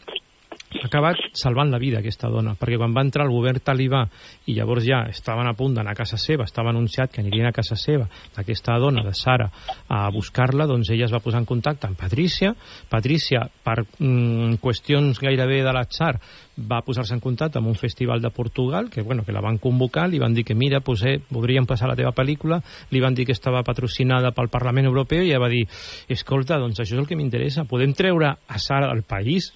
[0.70, 4.04] ha acabat salvant la vida aquesta dona, perquè quan va entrar el govern talibà
[4.46, 7.54] i llavors ja estaven a punt d'anar a casa seva, estava anunciat que anirien a
[7.56, 9.50] casa seva d'aquesta dona, de Sara,
[9.90, 12.54] a buscar-la, doncs ella es va posar en contacte amb Patricia.
[12.90, 16.14] Patricia, per mm, qüestions gairebé de l'atzar,
[16.60, 20.08] va posar-se en contacte amb un festival de Portugal, que, bueno, que la van convocar,
[20.10, 23.26] li van dir que mira, pues, eh, voldríem passar la teva pel·lícula, li van dir
[23.26, 25.66] que estava patrocinada pel Parlament Europeu i ella va dir,
[26.10, 29.54] escolta, doncs això és el que m'interessa, podem treure a Sara del país?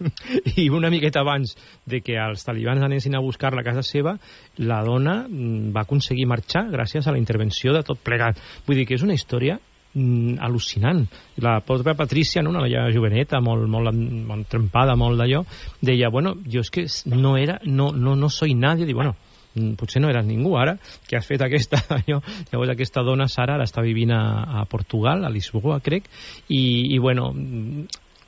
[0.56, 4.16] I una miqueta abans de que els talibans anessin a buscar la casa seva,
[4.58, 8.38] la dona mm, va aconseguir marxar gràcies a la intervenció de tot plegat.
[8.66, 9.58] Vull dir que és una història
[9.94, 11.04] mm, al·lucinant.
[11.42, 13.94] La pròpia Patricia, no, una noia joveneta, molt, molt,
[14.28, 15.44] molt trempada, molt d'allò,
[15.82, 19.16] deia, bueno, jo és que no era, no, no, no soy nadie, dic, bueno,
[19.54, 20.76] mm, potser no eres ningú ara,
[21.08, 22.20] que has fet aquesta, allò,
[22.52, 24.22] llavors aquesta dona, Sara, ara està vivint a,
[24.60, 26.10] a Portugal, a Lisboa, crec,
[26.48, 27.32] i, i bueno,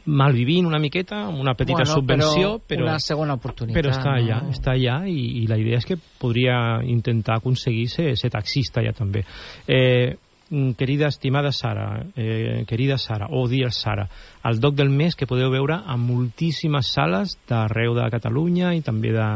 [0.07, 3.75] malvivint una miqueta, amb una petita bueno, subvenció, però, però una segona oportunitat.
[3.75, 4.21] Però està no?
[4.21, 8.85] allà, està allà i, i la idea és que podria intentar aconseguir ser, ser taxista
[8.87, 9.25] ja també.
[9.67, 10.26] Eh, Mm,
[10.77, 14.09] querida estimada Sara, eh, querida Sara, o dear Sara,
[14.45, 19.11] el doc del mes que podeu veure a moltíssimes sales d'arreu de Catalunya i també
[19.15, 19.27] de,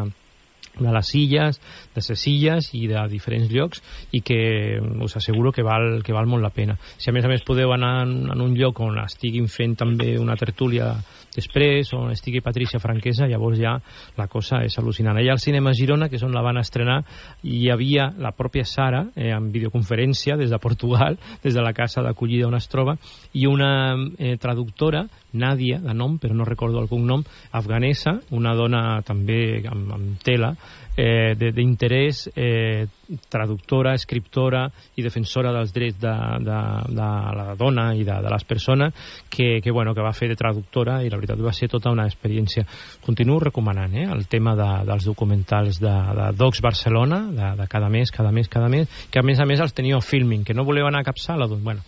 [0.78, 1.58] de les illes,
[1.94, 6.30] de ses illes i de diferents llocs i que us asseguro que val, que val
[6.30, 6.78] molt la pena.
[6.96, 10.14] Si a més a més podeu anar en, en un lloc on estiguin fent també
[10.18, 10.92] una tertúlia
[11.34, 13.76] després, on estigui Patricia Franquesa, llavors ja
[14.18, 15.18] la cosa és al·lucinant.
[15.18, 17.00] Allà al Cinema Girona, que és on la van estrenar,
[17.42, 22.04] hi havia la pròpia Sara eh, en videoconferència des de Portugal, des de la casa
[22.04, 22.96] d'acollida on es troba,
[23.32, 23.72] i una
[24.18, 27.22] eh, traductora, Nàdia, de nom, però no recordo el cognom,
[27.54, 30.54] afganesa, una dona també amb, amb tela,
[30.96, 32.86] eh, d'interès, eh,
[33.28, 34.64] traductora, escriptora
[34.96, 36.14] i defensora dels drets de,
[36.46, 36.58] de,
[36.94, 38.94] de la dona i de, de les persones
[39.28, 42.06] que, que, bueno, que va fer de traductora i la veritat va ser tota una
[42.08, 42.66] experiència.
[43.04, 47.88] Continuo recomanant eh, el tema de, dels documentals de, de Docs Barcelona, de, de cada
[47.88, 50.66] mes, cada mes, cada mes, que a més a més els teniu filming, que no
[50.68, 51.86] voleu anar a cap sala, doncs, bueno,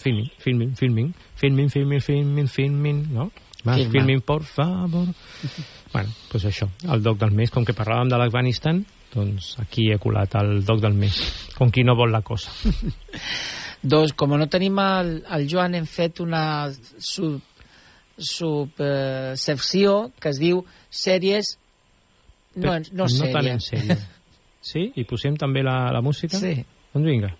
[0.00, 3.30] filming, filming, filming, filming, filming, filming, filming, no?
[3.64, 5.08] Más filming, por favor.
[5.94, 8.82] bueno, doncs això, el doc del mes, com que parlàvem de l'Afganistan,
[9.14, 11.20] doncs aquí he colat el doc del mes,
[11.54, 12.50] com qui no vol la cosa.
[13.84, 17.42] Doncs, com no tenim el, el Joan, hem fet una sub,
[18.16, 21.50] sub eh, secció que es diu sèries
[22.56, 23.34] no, no, no sèries.
[23.34, 23.98] tant en sèrie.
[24.64, 24.86] Sí?
[24.96, 26.40] I posem també la, la música?
[26.40, 26.54] Sí.
[26.94, 27.34] Doncs vinga.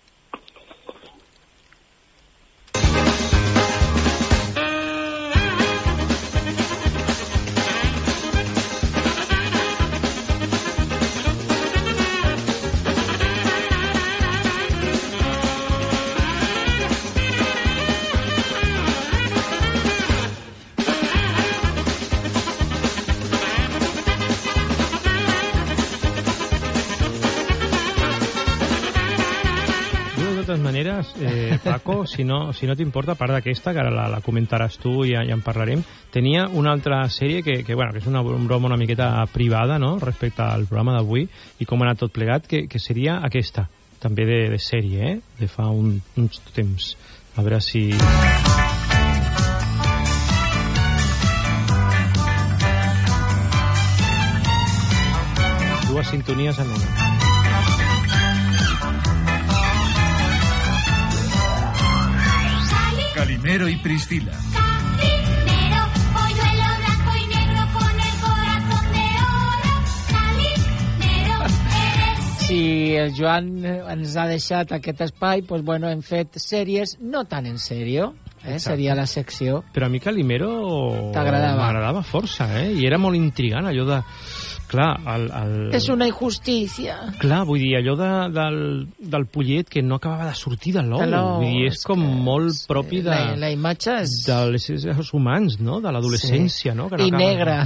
[30.54, 34.04] Totes maneres, eh, Paco, si no, si no t'importa, a part d'aquesta, que ara la,
[34.06, 35.82] la comentaràs tu i ja en parlarem,
[36.14, 39.98] tenia una altra sèrie que, que, bueno, que és una broma una miqueta privada, no?,
[39.98, 41.26] respecte al programa d'avui
[41.58, 43.66] i com ha anat tot plegat, que, que seria aquesta,
[43.98, 46.94] també de, de sèrie, eh?, de fa un, uns temps.
[47.34, 47.88] A veure si...
[55.90, 57.23] Dues sintonies en una.
[63.14, 64.32] Calimero y Priscila.
[64.52, 69.72] Calimero, polluelo blanco y negro con el corazón de oro.
[70.10, 76.40] Calimero, eres Si el Joan eh, ens ha deixat aquest espai, doncs, bueno, hem fet
[76.42, 78.56] sèries no tan en sèrio, eh?
[78.56, 78.74] Exacte.
[78.74, 79.62] seria la secció.
[79.72, 80.50] Però a mi Calimero
[81.14, 82.72] m'agradava força, eh?
[82.74, 84.02] I era molt intrigant, allò de...
[84.74, 85.52] Clar, el, el...
[85.78, 86.96] És una injustícia.
[87.22, 88.58] Clar, vull dir, allò de, del,
[88.98, 91.02] del pollet que no acabava de sortir de l'ou.
[91.04, 93.12] Vull dir, és, com molt propi de...
[93.14, 94.16] La, la imatge és...
[94.26, 95.78] dels éssers humans, no?
[95.84, 96.76] De l'adolescència, Sí.
[96.78, 96.88] no?
[96.90, 97.56] Que no I acaba- negra.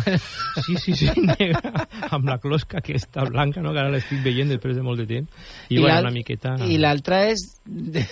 [0.66, 1.87] Sí, sí, sí, negra.
[2.11, 3.73] Amb la closca aquesta blanca, no?
[3.73, 5.33] Que ara l'estic veient després de molt de temps.
[5.71, 6.57] I, I bueno, una miqueta...
[6.68, 8.05] I l'altra és de,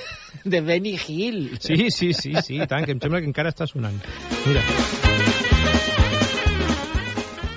[0.44, 1.42] de Benny Hill.
[1.61, 4.00] Sí, sí, sí, sí, tant, que em sembla que encara està sonant.
[4.46, 5.15] Mira.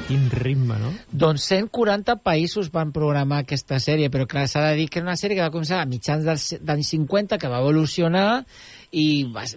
[0.09, 0.89] Quin ritme, no?
[1.13, 5.17] Doncs 140 països van programar aquesta sèrie, però clar, s'ha de dir que era una
[5.19, 8.41] sèrie que va començar a mitjans dels d'anys 50, que va evolucionar
[8.97, 9.05] i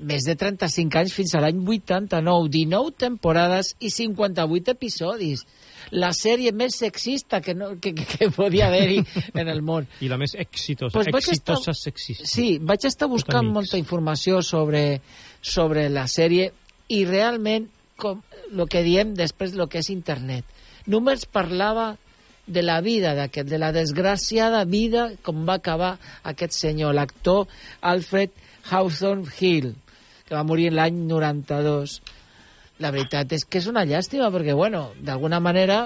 [0.04, 5.46] més de 35 anys fins a l'any 89, 19 temporades i 58 episodis.
[5.90, 9.00] La sèrie més sexista que, no, que, que, podia haver-hi
[9.40, 9.88] en el món.
[10.04, 12.28] I la més exitosa, Pues exitosa estar- sexista.
[12.28, 15.00] Sí, vaig estar buscant molta informació sobre,
[15.40, 16.52] sobre la sèrie
[16.92, 17.70] i realment,
[18.02, 20.48] com el que diem després, el que és internet.
[20.90, 21.92] Només parlava
[22.46, 25.92] de la vida d'aquest, de la desgraciada vida com va acabar
[26.26, 27.46] aquest senyor, l'actor
[27.80, 28.34] Alfred
[28.70, 29.70] Hawthorne Hill,
[30.26, 32.00] que va morir l'any 92.
[32.82, 35.84] La veritat és que és una llàstima, perquè, bueno, d'alguna manera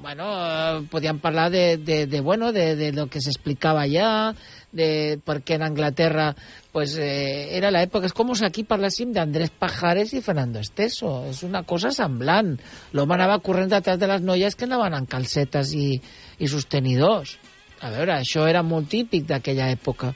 [0.00, 4.32] bueno, podíem parlar de, de, de, bueno, de, de lo que s'explicava allà,
[4.72, 6.30] de per què en Anglaterra
[6.72, 8.08] pues, eh, era l'època...
[8.08, 11.26] És com si aquí parléssim d'Andrés Pajares i Fernando Esteso.
[11.28, 12.54] És una cosa semblant.
[12.96, 15.92] L'home anava corrent detrás de les noies que anaven en calcetes i,
[16.38, 17.36] i sostenidors.
[17.80, 20.14] A veure, això era molt típic d'aquella època.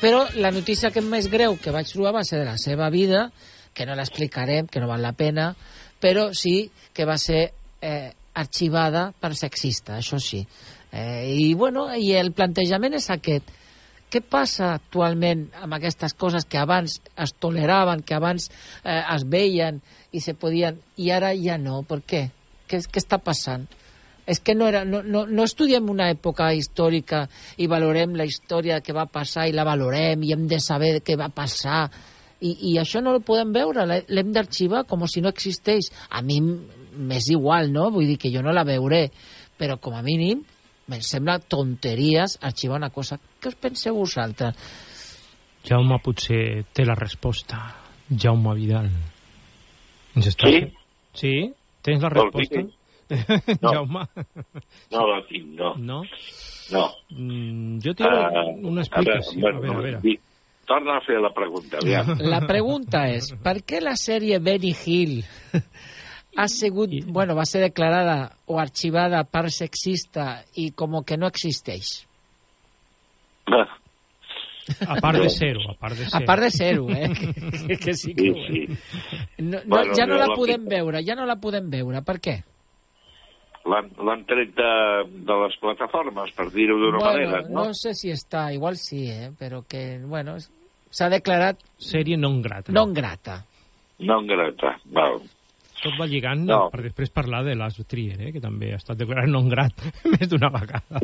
[0.00, 3.28] Però la notícia que més greu que vaig trobar va ser de la seva vida,
[3.74, 5.52] que no l'explicarem, que no val la pena,
[6.00, 7.48] però sí que va ser
[7.80, 10.44] eh, arxivada per sexista, això sí.
[10.92, 13.50] Eh, I, bueno, i el plantejament és aquest.
[14.10, 18.46] Què passa actualment amb aquestes coses que abans es toleraven, que abans
[18.84, 19.80] eh, es veien
[20.14, 21.80] i se podien, i ara ja no?
[21.88, 22.28] Per què?
[22.70, 23.66] Què, què està passant?
[24.26, 27.26] És que no, era, no, no, no estudiem una època històrica
[27.60, 31.18] i valorem la història que va passar i la valorem i hem de saber què
[31.20, 31.82] va passar
[32.40, 35.90] i, i això no ho podem veure, l'he- l'hem d'arxivar com si no existeix.
[36.10, 36.38] A mi
[36.96, 37.90] m'és igual, no?
[37.94, 39.08] Vull dir que jo no la veuré,
[39.58, 40.42] però com a mínim
[40.90, 43.16] em sembla tonteries arxivar una cosa.
[43.40, 44.56] Què us penseu vosaltres?
[45.64, 47.62] Jaume potser té la resposta.
[48.10, 48.90] Jaume Vidal.
[50.14, 50.50] Ens està...
[50.50, 50.64] Sí?
[51.16, 51.34] Sí?
[51.84, 52.60] Tens la resposta?
[52.60, 52.72] dir
[53.62, 53.70] No.
[53.72, 54.02] Jaume?
[54.92, 55.74] No la tinc, no.
[55.76, 56.02] No?
[56.72, 56.84] No.
[57.12, 59.40] Mm, jo tinc Ah, una explicació.
[59.44, 60.20] A A veure, veure, a veure.
[60.64, 62.14] Torna a fer la pregunta, aviam.
[62.24, 65.18] La pregunta és, per què la sèrie Benny Hill
[66.36, 72.06] ha sigut, bueno, va ser declarada o arxivada per sexista i com que no existeix?
[74.88, 76.24] A part de zero, a part de A zero.
[76.26, 77.10] part de zero, eh?
[77.68, 78.32] que, que sí que...
[78.32, 78.78] Sí, sí.
[79.38, 82.00] No, no, Bueno, ja no la la- podem veure, ja no la podem veure.
[82.02, 82.36] Per què?
[83.68, 84.70] L'han l'han tret de,
[85.24, 87.64] de les plataformes, per dir-ho d'una bueno, manera, no?
[87.68, 89.30] no sé si està, igual sí, eh?
[89.38, 90.34] però que, bueno,
[90.92, 92.72] s'ha declarat Sèrie non grata.
[92.72, 93.38] non grata.
[94.04, 95.20] No en grata, val.
[95.84, 96.58] Tot va lligant No.
[96.72, 100.28] per després parlar de Lars Trier, eh, que també ha estat declarat non grat més
[100.30, 101.02] d'una vegada.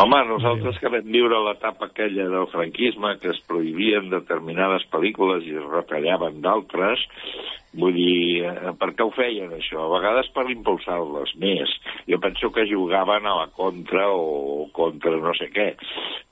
[0.00, 5.56] Home, nosaltres que vam viure l'etapa aquella del franquisme, que es prohibien determinades pel·lícules i
[5.60, 7.04] es retallaven d'altres,
[7.76, 9.84] vull dir, eh, per què ho feien això?
[9.84, 11.72] A vegades per impulsar-les més.
[12.08, 15.68] Jo penso que jugaven a la contra o contra no sé què,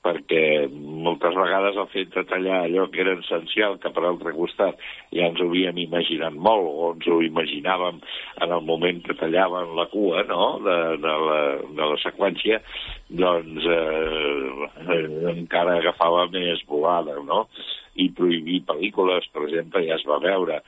[0.05, 0.41] perquè
[0.71, 4.81] moltes vegades el fet de tallar allò que era essencial, que per altre costat
[5.13, 8.01] ja ens ho havíem imaginat molt, o ens ho imaginàvem
[8.45, 10.57] en el moment que tallaven la cua no?
[10.65, 11.39] de, de, la,
[11.79, 12.61] de la seqüència,
[13.09, 17.45] doncs eh, eh, encara agafava més volada, no?
[17.95, 20.59] I prohibir pel·lícules, per exemple, ja es va veure,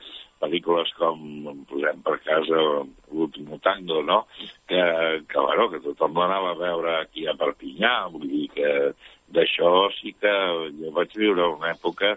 [0.42, 1.22] pel·lícules com,
[1.70, 2.64] posem per casa,
[3.12, 4.24] l'últim tango, no?
[4.70, 4.82] Que,
[5.30, 8.74] que, bueno, que tothom l'anava a veure aquí a Perpinyà, vull dir que
[9.34, 10.34] d'això sí que
[10.80, 12.16] jo vaig viure una època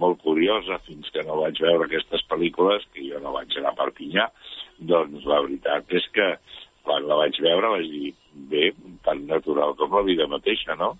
[0.00, 3.80] molt curiosa fins que no vaig veure aquestes pel·lícules, que jo no vaig anar a
[3.80, 4.28] Perpinyà,
[4.92, 6.30] doncs la veritat és que
[6.86, 8.12] quan la vaig veure vaig dir,
[8.52, 8.70] bé,
[9.04, 10.94] tan natural com la vida mateixa, no?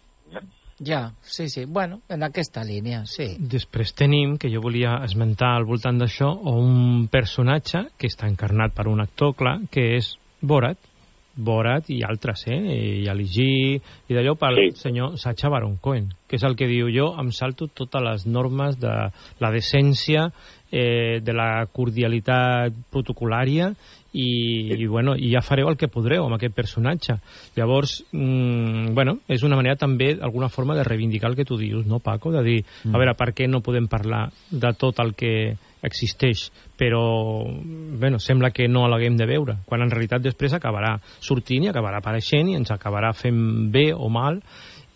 [0.79, 1.65] Ja, sí, sí.
[1.65, 3.31] Bueno, en aquesta línia, sí.
[3.41, 8.89] Després tenim, que jo volia esmentar al voltant d'això, un personatge que està encarnat per
[8.93, 10.13] un actor, clar, que és
[10.43, 10.77] Borat,
[11.37, 12.57] Borat i altres, eh?
[13.03, 14.81] I Aligi, i d'allò pel Sí.
[14.89, 18.79] senyor Sacha Baron Cohen, que és el que diu jo, em salto totes les normes
[18.81, 18.89] de
[19.39, 20.31] la decència,
[20.73, 23.75] eh, de la cordialitat protocolària
[24.13, 27.19] i, i, bueno, i ja fareu el que podreu amb aquest personatge.
[27.55, 31.87] Llavors, mm, bueno, és una manera també, d'alguna forma, de reivindicar el que tu dius,
[31.87, 32.33] no, Paco?
[32.33, 32.95] De dir, Mm.
[32.95, 35.57] a veure, per què no podem parlar de tot el que
[35.87, 37.03] existeix, però,
[37.47, 42.03] bueno, sembla que no l'haguem de veure, quan en realitat després acabarà sortint i acabarà
[42.03, 44.43] apareixent i ens acabarà fent bé o mal,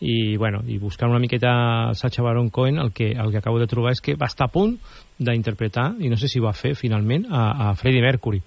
[0.00, 3.68] i, bueno, i buscant una miqueta Sacha Baron Cohen, el que, el que acabo de
[3.68, 4.78] trobar és que va estar a punt
[5.20, 8.40] d'interpretar, i no sé si ho va fer finalment, a, a Freddie Mercury.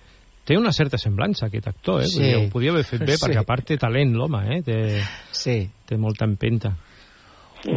[0.43, 2.09] Té una certa semblança, aquest actor, eh?
[2.09, 2.33] Sí.
[2.35, 3.21] Ho podia haver fet bé, Sí.
[3.23, 4.61] perquè a part té talent, l'home, eh?
[4.65, 4.79] Té,
[5.31, 5.61] sí.
[5.85, 6.73] té molta empenta.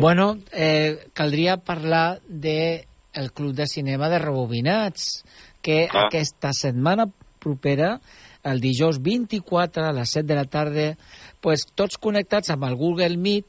[0.00, 2.86] Bueno, eh, caldria parlar de
[3.16, 5.24] el Club de Cinema de Rebobinats,
[5.62, 6.06] que Ah.
[6.06, 7.08] aquesta setmana
[7.40, 8.00] propera,
[8.44, 10.96] el dijous 24 a les 7 de la tarda,
[11.40, 13.46] pues, tots connectats amb el Google Meet,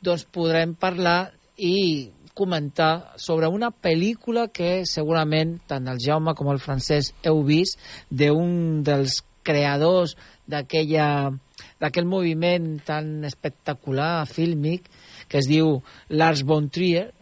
[0.00, 6.60] doncs podrem parlar i comentar sobre una pel·lícula que segurament tant el Jaume com el
[6.60, 7.80] Francesc heu vist
[8.10, 10.16] d'un dels creadors
[10.46, 11.32] d'aquella
[11.80, 14.84] d'aquell moviment tan espectacular fílmic
[15.28, 17.12] que es diu Lars von Trier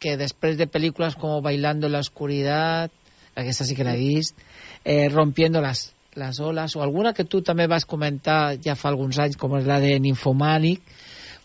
[0.00, 2.90] que després de pel·lícules com Bailando en la oscuridad
[3.36, 4.38] aquesta sí que l'he vist
[4.84, 9.20] eh, Rompiendo las, las olas o alguna que tu també vas comentar ja fa alguns
[9.20, 10.82] anys com és la de Nymphomanic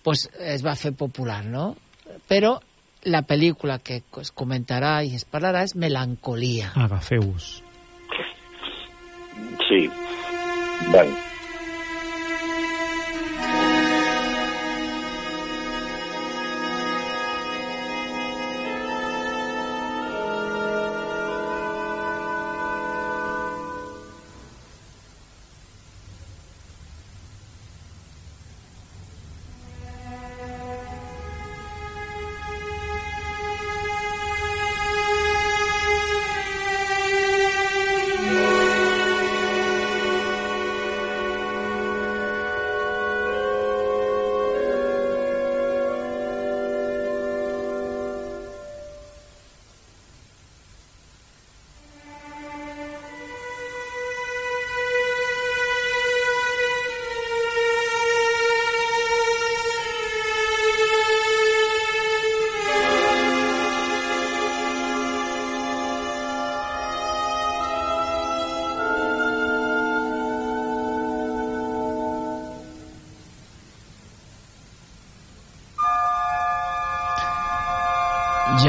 [0.05, 1.73] pues es va fer popular, no?
[2.29, 2.59] Però
[3.09, 6.71] la pel·lícula que es comentarà i es parlarà és Melancolia.
[6.85, 7.47] Agafeu-vos.
[9.65, 9.87] Sí.
[10.91, 11.34] Bueno.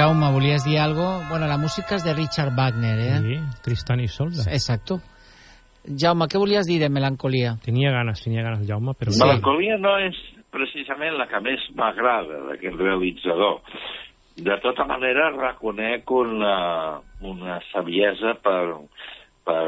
[0.07, 1.21] Jaume, volies dir algo?
[1.29, 3.19] Bueno, la música és de Richard Wagner, eh?
[3.25, 4.45] Sí, Tristan y Solda.
[4.55, 5.01] Exacto.
[5.83, 7.57] Jaume, què volies dir de melancolia?
[7.65, 9.11] Tenia ganes, tenia ganes, Jaume, però...
[9.11, 9.19] Sí.
[9.25, 10.21] Melancolia no és
[10.55, 13.59] precisament la que més m'agrada d'aquest realitzador.
[14.47, 16.55] De tota manera, reconec una,
[17.27, 18.63] una saviesa per,
[19.43, 19.67] per,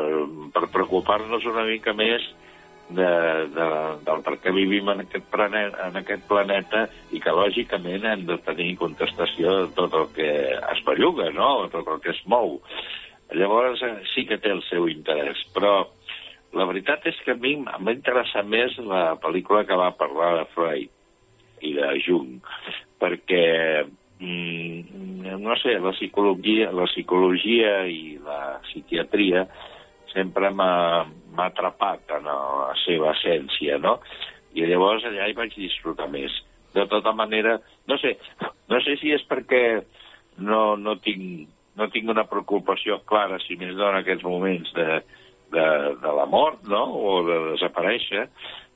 [0.55, 2.23] per preocupar-nos una mica més
[2.89, 3.09] de,
[3.53, 3.67] de,
[4.07, 8.39] del per què vivim en aquest, planeta, en aquest planeta i que, lògicament, hem de
[8.47, 12.59] tenir contestació de tot el que es belluga, no?, de tot el que es mou.
[13.37, 15.75] Llavors, eh, sí que té el seu interès, però
[16.57, 20.47] la veritat és que a mi m'ha interessat més la pel·lícula que va parlar de
[20.55, 22.39] Freud i de Jung,
[23.03, 29.45] perquè mm, no sé, la psicologia, la psicologia i la psiquiatria
[30.13, 31.07] sempre m'ha
[31.45, 33.99] atrapat en la seva essència, no?
[34.57, 36.35] I llavors allà hi vaig disfrutar més.
[36.75, 37.57] De tota manera,
[37.89, 38.17] no sé,
[38.69, 39.63] no sé si és perquè
[40.45, 41.49] no, no, tinc,
[41.79, 45.01] no tinc una preocupació clara, si més no en aquests moments, de,
[45.55, 45.67] de,
[46.03, 48.29] de la mort, no?, o de desaparèixer,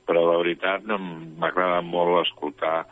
[0.09, 2.83] però la veritat no m'agrada molt escoltar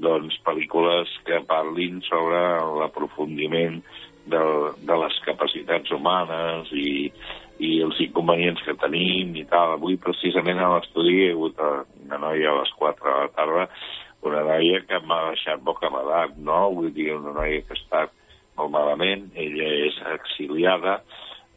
[0.00, 2.40] doncs, pel·lícules que parlin sobre
[2.80, 3.80] l'aprofundiment
[4.30, 4.42] de,
[4.86, 7.10] de les capacitats humanes i,
[7.60, 9.76] i els inconvenients que tenim i tal.
[9.76, 11.60] Avui, precisament, a l'estudi hi ha hagut
[12.06, 13.66] una noia a les 4 de la tarda,
[14.26, 16.62] una noia que m'ha deixat bocabadat, no?
[16.76, 18.16] Vull dir, una noia que estat
[18.58, 21.00] molt malament, ella és exiliada,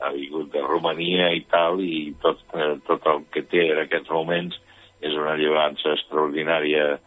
[0.03, 4.11] ha vingut de Romania i tal, i tot, eh, tot el que té en aquests
[4.11, 4.59] moments
[5.03, 6.97] és una llevança extraordinària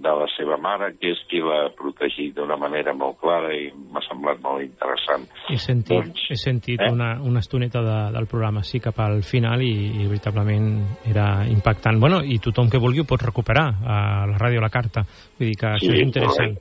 [0.00, 4.00] de la seva mare, que és qui l'ha protegit d'una manera molt clara i m'ha
[4.06, 5.26] semblat molt interessant.
[5.52, 6.88] He sentit, doncs, he sentit eh?
[6.92, 10.70] una, una estoneta de, del programa, sí, cap al final, i, i veritablement
[11.10, 12.00] era impactant.
[12.00, 15.04] Bueno, i tothom que vulgui ho pot recuperar a la ràdio La Carta.
[15.38, 16.56] Vull dir que Sí, això és interessant.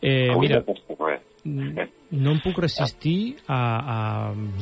[0.00, 0.62] Eh, Avui mira,
[1.44, 3.98] no em puc resistir a, a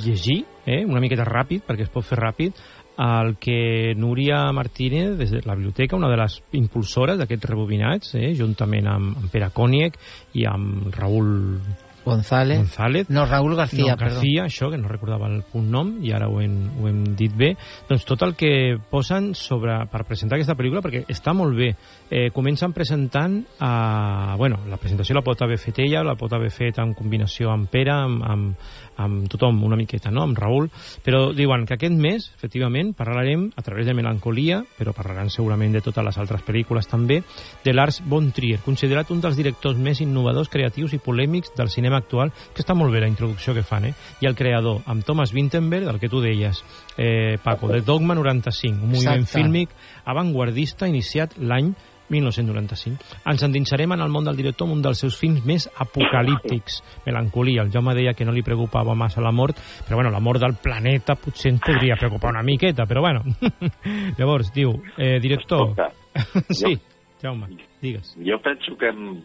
[0.03, 2.59] llegir, eh, una miqueta ràpid, perquè es pot fer ràpid,
[2.99, 8.33] el que Núria Martínez, des de la biblioteca, una de les impulsores d'aquests rebobinats, eh,
[8.39, 9.99] juntament amb, amb Pere Còniec
[10.35, 11.61] i amb Raül
[12.07, 12.59] González.
[12.59, 13.11] González.
[13.11, 16.39] No, Raúl García, no, García, això, que no recordava el punt nom, i ara ho
[16.41, 17.51] hem, ho hem dit bé.
[17.89, 21.73] Doncs tot el que posen sobre, per presentar aquesta pel·lícula, perquè està molt bé.
[22.07, 26.53] Eh, comencen presentant, a, bueno, la presentació la pot haver fet ella, la pot haver
[26.55, 28.71] fet en combinació amb Pere, amb, amb,
[29.03, 30.23] amb tothom una miqueta, no?
[30.25, 30.69] amb Raül,
[31.05, 35.83] però diuen que aquest mes, efectivament, parlarem a través de Melancolia, però parlaran segurament de
[35.85, 37.23] totes les altres pel·lícules també,
[37.65, 42.01] de Lars von Trier, considerat un dels directors més innovadors, creatius i polèmics del cinema
[42.01, 43.95] actual, que està molt bé la introducció que fan, eh?
[44.23, 46.63] I el creador, amb Thomas Vinterberg, del que tu deies,
[46.97, 49.39] eh, Paco, de Dogma 95, un moviment Exacte.
[49.39, 49.77] fílmic
[50.07, 51.75] avantguardista iniciat l'any
[52.09, 53.21] 1995.
[53.27, 57.65] Ens endinsarem en el món del director amb un dels seus films més apocalíptics, Melancolia.
[57.67, 60.57] El Jaume deia que no li preocupava massa la mort, però bueno, la mort del
[60.63, 63.25] planeta potser ens podria preocupar una miqueta, però bueno.
[64.19, 65.75] Llavors, diu, eh, director...
[66.51, 66.77] sí,
[67.23, 67.49] Jaume,
[67.83, 68.15] digues.
[68.25, 69.21] Jo penso que, hem,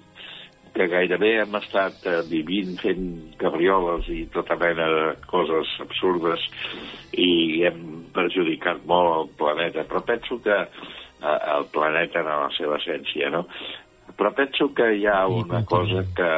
[0.75, 3.05] que gairebé hem estat eh, vivint fent
[3.41, 6.43] cabrioles i tota mena de coses absurdes
[7.19, 7.81] i hem
[8.15, 10.57] perjudicat molt el planeta, però penso que
[11.21, 13.45] el planeta en la seva essència, no?
[14.17, 16.31] Però penso que hi ha una cosa que,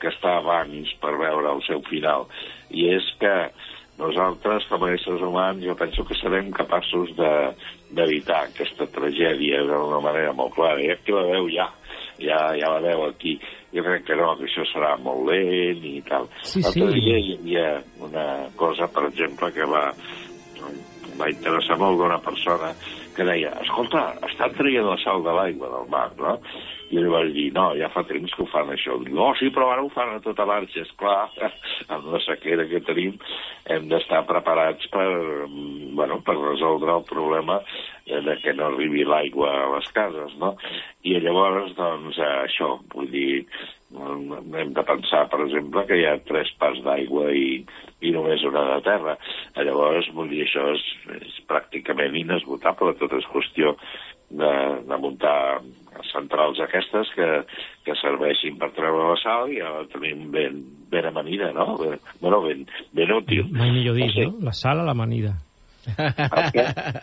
[0.00, 2.28] que està abans per veure el seu final,
[2.70, 3.32] i és que
[3.98, 7.52] nosaltres, com a éssers humans, jo penso que serem capaços de-
[7.94, 10.80] d'evitar aquesta tragèdia d'una manera molt clara.
[10.82, 11.68] I aquí la veu ja,
[12.18, 13.36] ja, ja la veu aquí.
[13.74, 16.26] Jo crec que no, que això serà molt lent i tal.
[16.42, 17.00] Sí, L'altre sí.
[17.04, 17.68] dia hi havia
[18.02, 18.26] una
[18.56, 19.84] cosa, per exemple, que va,
[21.20, 22.72] va interessar molt d'una persona
[23.16, 26.34] que deia, escolta, estan traient la sal de l'aigua del mar, no?
[26.92, 28.98] I li vaig dir, no, ja fa temps que ho fan això.
[29.02, 30.84] Diu, no, sí, però ara ho fan a tota marxa.
[30.84, 31.30] Esclar,
[31.94, 33.16] amb la sequera que tenim
[33.72, 35.08] hem d'estar preparats per,
[35.48, 37.60] mm, bueno, per resoldre el problema
[38.06, 40.54] eh, de que no arribi l'aigua a les cases, no?
[41.08, 43.44] I llavors, doncs, eh, això, vull dir,
[43.94, 47.60] hem de pensar, per exemple, que hi ha tres parts d'aigua i,
[48.02, 49.16] i només una de terra.
[49.56, 50.84] Llavors, vull dir, això és,
[51.20, 53.76] és pràcticament inesgotable, tot és qüestió
[54.34, 54.52] de,
[54.88, 55.38] de muntar
[56.10, 57.28] centrals aquestes que,
[57.86, 61.76] que serveixin per treure la sal i ja la tenim ben, ben amanida, no?
[61.80, 63.46] Ben, bueno, ben, ben útil.
[63.54, 64.26] Mai millor dit, Sí.
[64.26, 64.38] no?
[64.42, 65.36] La sal a l'amanida.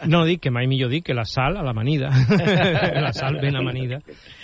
[0.07, 2.09] No, dic que mai millor dir que la sal a l'amanida.
[3.05, 3.99] la sal ben amanida.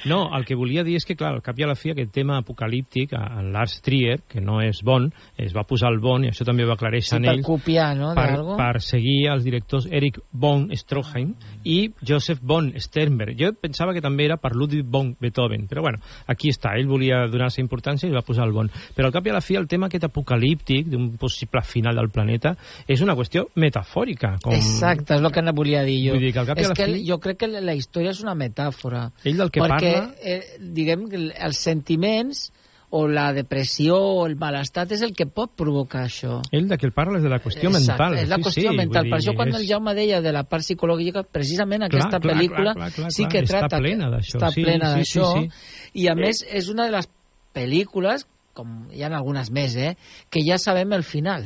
[0.06, 2.12] No, el que volia dir és que, clar, al cap i a la fi aquest
[2.16, 6.24] tema apocalíptic, a- en Lars Trier, que no és bon, es va posar el bon,
[6.26, 9.88] i això també ho aclareixen Sí, per ells, copiar, no, per, per seguir els directors
[9.92, 11.34] Eric von Stroheim
[11.66, 13.36] i Joseph von Sternberg.
[13.40, 17.26] Jo pensava que també era per Ludwig von Beethoven, però bueno, aquí està, ell volia
[17.32, 18.70] donar-se importància i va posar el bon.
[18.96, 22.10] Però al cap i a la fi el tema aquest apocalíptic d'un possible final del
[22.14, 22.56] planeta
[22.88, 24.27] és una qüestió metafòrica.
[24.44, 24.54] Com...
[24.54, 26.14] Exacte, és el que no volia dir jo.
[26.18, 28.36] Vull dir que al cap és que fi- jo crec que la història és una
[28.36, 29.08] metàfora.
[29.24, 32.48] Ell del que perquè, parla- eh, diguem, que els sentiments
[32.90, 36.38] o la depressió o el malestat és el que pot provocar això.
[36.56, 38.16] Ell de què el parla és de la qüestió Exacte, mental.
[38.22, 39.04] és la sí, qüestió sí, mental.
[39.10, 39.56] Per dir, això quan és...
[39.60, 43.24] el Jaume deia de la part psicològica, precisament Clar, aquesta clar, pel·lícula clar, clar, sí
[43.26, 43.82] clar, que està trata...
[43.84, 45.34] plena d'això, Està sí, plena sí, sí, d'això.
[45.36, 46.00] sí.
[46.00, 47.10] I a més és una de les
[47.54, 48.24] pel·lícules,
[48.56, 49.98] com hi ha algunes més, eh,
[50.32, 51.44] que ja sabem el final.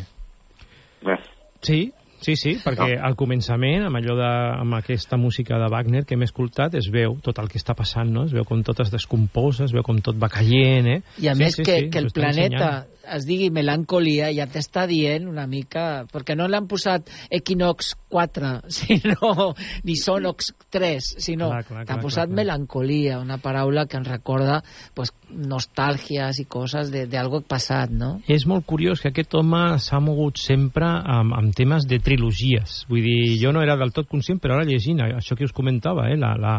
[1.61, 1.91] Sí,
[2.21, 4.29] sí, sí, perquè al començament, amb allò de,
[4.61, 8.11] amb aquesta música de Wagner que hem escoltat, es veu tot el que està passant,
[8.13, 8.25] no?
[8.29, 10.99] Es veu com tot es descomposa, es veu com tot va caient, eh?
[11.21, 12.89] I a sí, més sí, que, sí, que el planeta ensenyant.
[13.15, 16.05] Es digui melancolia ja t'està dient una mica...
[16.11, 19.53] Perquè no l'han posat Equinox 4, sinó,
[19.87, 22.35] ni Sonox 3, sinó t'ha posat clar, clar.
[22.35, 24.59] melancolia, una paraula que ens recorda
[24.93, 28.11] pues, nostàlgies i coses de- d'algo passat, no?
[28.27, 32.81] És molt curiós que aquest home s'ha mogut sempre amb, amb temes de trilogies.
[32.91, 36.09] Vull dir, jo no era del tot conscient, però ara llegint això que us comentava,
[36.11, 36.55] eh, la, la,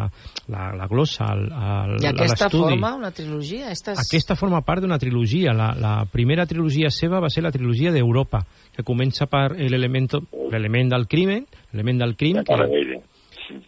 [0.48, 1.46] la, la glossa, el,
[2.00, 2.72] I aquesta l'estudi.
[2.72, 4.00] forma, una trilogia, esta és...
[4.06, 5.52] Aquesta forma part d'una trilogia.
[5.52, 10.08] La, la primera trilogia seva va ser la trilogia d'Europa, que comença per l'element
[10.52, 13.02] l'element del crimen, l'element del crim, que,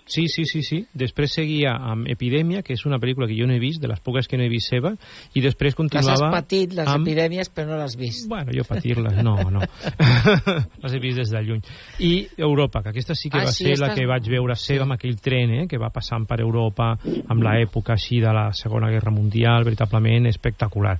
[0.06, 0.78] Sí, sí, sí, sí.
[0.94, 4.00] Després seguia amb Epidèmia, que és una pel·lícula que jo no he vist, de les
[4.00, 4.94] poques que no he vist seva,
[5.34, 6.30] i després Les has continuava...
[6.32, 7.06] patit, les amb...
[7.06, 8.28] epidèmies, però no les has vist.
[8.28, 9.60] Bueno, jo patir-les, no, no.
[10.82, 11.62] les he vist des de lluny.
[12.00, 14.56] I Europa, que aquesta sí que Ah, va sí, ser la esta- que vaig veure
[14.56, 16.92] seva amb aquell tren, eh, que va passant per Europa
[17.28, 20.98] amb l'època així de la Segona Guerra Mundial, veritablement espectacular.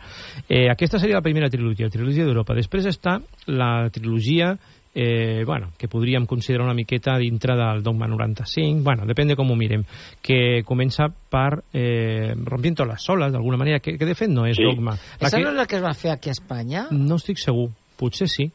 [0.49, 2.55] Eh, aquesta seria la primera trilogia, la trilogia d'Europa.
[2.55, 4.55] Després està la trilogia
[4.95, 9.51] eh, bueno, que podríem considerar una miqueta dintre del Dogma 95, bueno, depèn de com
[9.51, 9.83] ho mirem,
[10.23, 14.57] que comença per eh, Rompiendo las olas, d'alguna manera, que, que de fet no és
[14.57, 14.63] Sí.
[14.65, 14.95] Dogma.
[15.21, 16.87] La Esa que, no és la que es va fer aquí a Espanya?
[16.91, 18.51] no estic segur, potser sí.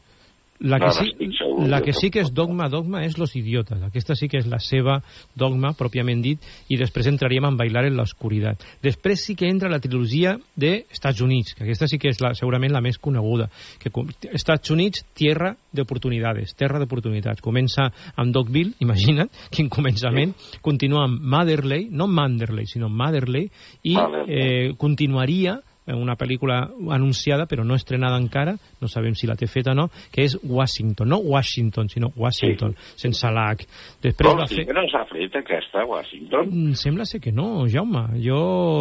[0.60, 3.18] La que, No, no sí, estic segur, la que sí que és dogma, dogma, és
[3.18, 3.80] Los Idiotes.
[3.82, 4.98] Aquesta sí que és la seva
[5.38, 8.64] dogma, pròpiament dit, i després entraríem en Bailar en l'Oscuritat.
[8.82, 12.32] Després sí que entra la trilogia de Estats Units, que aquesta sí que és la,
[12.38, 13.50] segurament la més coneguda.
[13.80, 13.92] Que,
[14.32, 17.42] Estats Units, tierra d'oportunitats, terra d'oportunitats.
[17.44, 23.50] Comença amb Dogville, imagina't, quin començament, continua amb Motherley, no Manderley, sinó Motherley,
[23.84, 25.60] i eh, continuaria
[25.96, 26.62] una pel·lícula
[26.94, 30.36] anunciada però no estrenada encara, no sabem si la té feta o no, que és
[30.42, 33.66] Washington, no Washington, sinó Washington, sense l'H.
[34.00, 34.66] Després Però va sí fer...
[34.68, 36.50] que no s'ha fet aquesta, Washington.
[36.50, 38.06] Mm, Sembla ser que no, Jaume.
[38.22, 38.40] Jo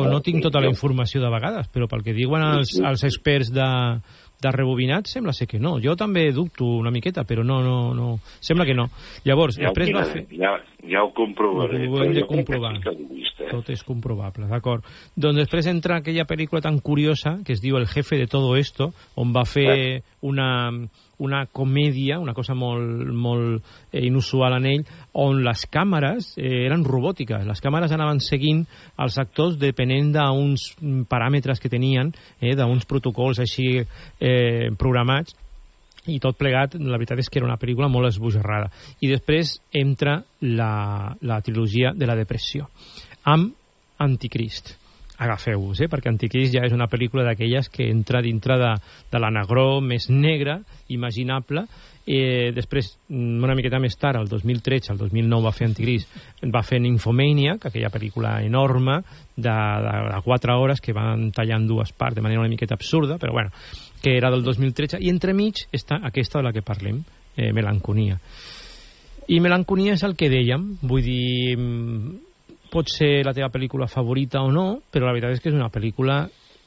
[0.09, 3.69] no tinc tota la informació de vegades, però pel que diuen els, els experts de,
[4.41, 5.77] de rebobinat, sembla ser que no.
[5.83, 8.09] Jo també dubto una miqueta, però no, no, no.
[8.39, 8.89] Sembla que no.
[9.27, 10.25] Llavors, Ja, després va fer...
[10.31, 10.53] ja,
[10.87, 11.87] ja ho comprovaré.
[11.87, 12.75] Ho hem de comprovar.
[12.79, 13.49] eh?
[13.49, 14.85] Tot és comprovable, d'acord.
[15.15, 18.91] Doncs després entra aquella pel·lícula tan curiosa que es diu El jefe de todo esto,
[19.15, 20.69] on va fer una,
[21.19, 26.85] una comèdia, una cosa molt, molt eh, inusual en ell, on les càmeres eh, eren
[26.85, 27.45] robòtiques.
[27.47, 28.63] Les càmeres anaven seguint
[29.01, 30.65] els actors depenent d'uns
[31.09, 35.35] paràmetres que tenien, eh, d'uns protocols així eh, programats,
[36.09, 38.69] i tot plegat, la veritat és que era una pel·lícula molt esbojarrada.
[39.03, 42.69] I després entra la, la trilogia de la depressió,
[43.29, 43.53] amb
[43.99, 44.77] Anticrist.
[45.19, 45.89] Agafeu-vos, eh?
[45.91, 48.69] perquè Anticrist ja és una pel·lícula d'aquelles que entra dintre de,
[49.11, 50.61] de la negró més negra
[50.95, 51.65] imaginable.
[52.07, 56.15] Eh, després, mm, una miqueta més tard, el 2013, el 2009 va fer Anticrist,
[56.47, 59.01] va fer Nymphomaniac, aquella pel·lícula enorme
[59.35, 62.79] de, de, de 4 hores que van tallar en dues parts de manera una miqueta
[62.79, 63.51] absurda, però bueno,
[64.01, 67.03] que era del 2013, i entremig està aquesta de la que parlem,
[67.35, 68.17] eh, Melanconia.
[69.29, 72.28] I Melanconia és el que dèiem, vull dir, mm,
[72.71, 75.71] pot ser la teva pel·lícula favorita o no, però la veritat és que és una
[75.73, 76.23] pel·lícula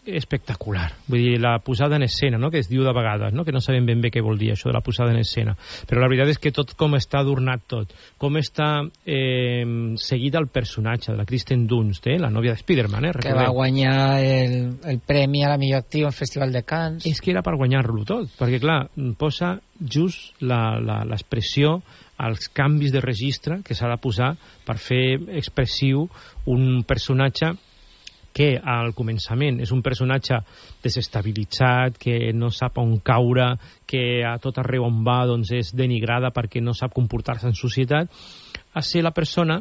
[0.06, 0.90] espectacular.
[1.06, 3.60] Vull dir, la posada en escena, no?, que es diu de vegades, no?, que no
[3.60, 5.54] sabem ben bé què vol dir això de la posada en escena.
[5.88, 9.64] Però la veritat és que tot com està adornat tot, com està eh,
[10.00, 13.48] seguit el personatge de la Kristen Dunst, eh, la nòvia de Spider-Man, eh, Que va
[13.54, 17.06] guanyar el, el premi a la millor actriu al Festival de Cannes.
[17.06, 18.86] És que era per guanyar-lo tot, perquè, clar,
[19.18, 21.80] posa just la- la- l'expressió
[22.22, 24.36] als canvis de registre que s'ha de posar
[24.66, 26.04] per fer expressiu
[26.46, 27.52] un personatge
[28.32, 30.38] que al començament és un personatge
[30.82, 33.52] desestabilitzat, que no sap on caure,
[33.86, 38.10] que a tot arreu on va doncs, és denigrada perquè no sap comportar-se en societat,
[38.72, 39.60] a ser la persona,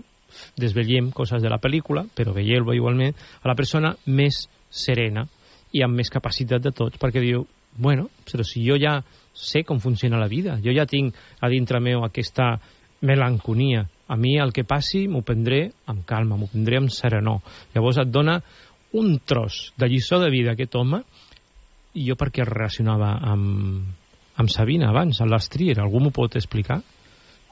[0.56, 5.28] desvetllem coses de la pel·lícula, però veieu-ho igualment, a la persona més serena
[5.76, 7.44] i amb més capacitat de tots, perquè diu,
[7.78, 9.02] bueno, però si jo ja
[9.34, 12.54] sé com funciona la vida, jo ja tinc a dintre meu aquesta
[13.02, 17.40] melanconia, a mi el que passi m'ho prendré amb calma, m'ho prendré amb serenor.
[17.76, 18.38] Llavors et dona
[19.00, 21.00] un tros de lliçó de vida aquest home
[21.96, 23.86] i jo perquè relacionava amb,
[24.36, 26.82] amb Sabina abans, a l'Astrier, algú m'ho pot explicar?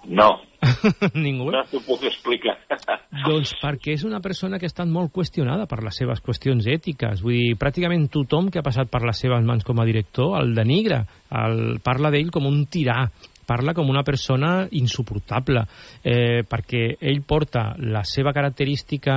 [0.08, 0.30] No.
[1.16, 1.50] Ningú?
[1.52, 2.58] No t'ho puc explicar.
[3.28, 7.24] Doncs perquè és una persona que ha estat molt qüestionada per les seves qüestions ètiques.
[7.24, 10.54] Vull dir, pràcticament tothom que ha passat per les seves mans com a director el
[10.56, 11.02] denigra,
[11.44, 13.06] el, parla d'ell com un tirà,
[13.50, 15.66] parla com una persona insuportable,
[16.04, 19.16] eh, perquè ell porta la seva característica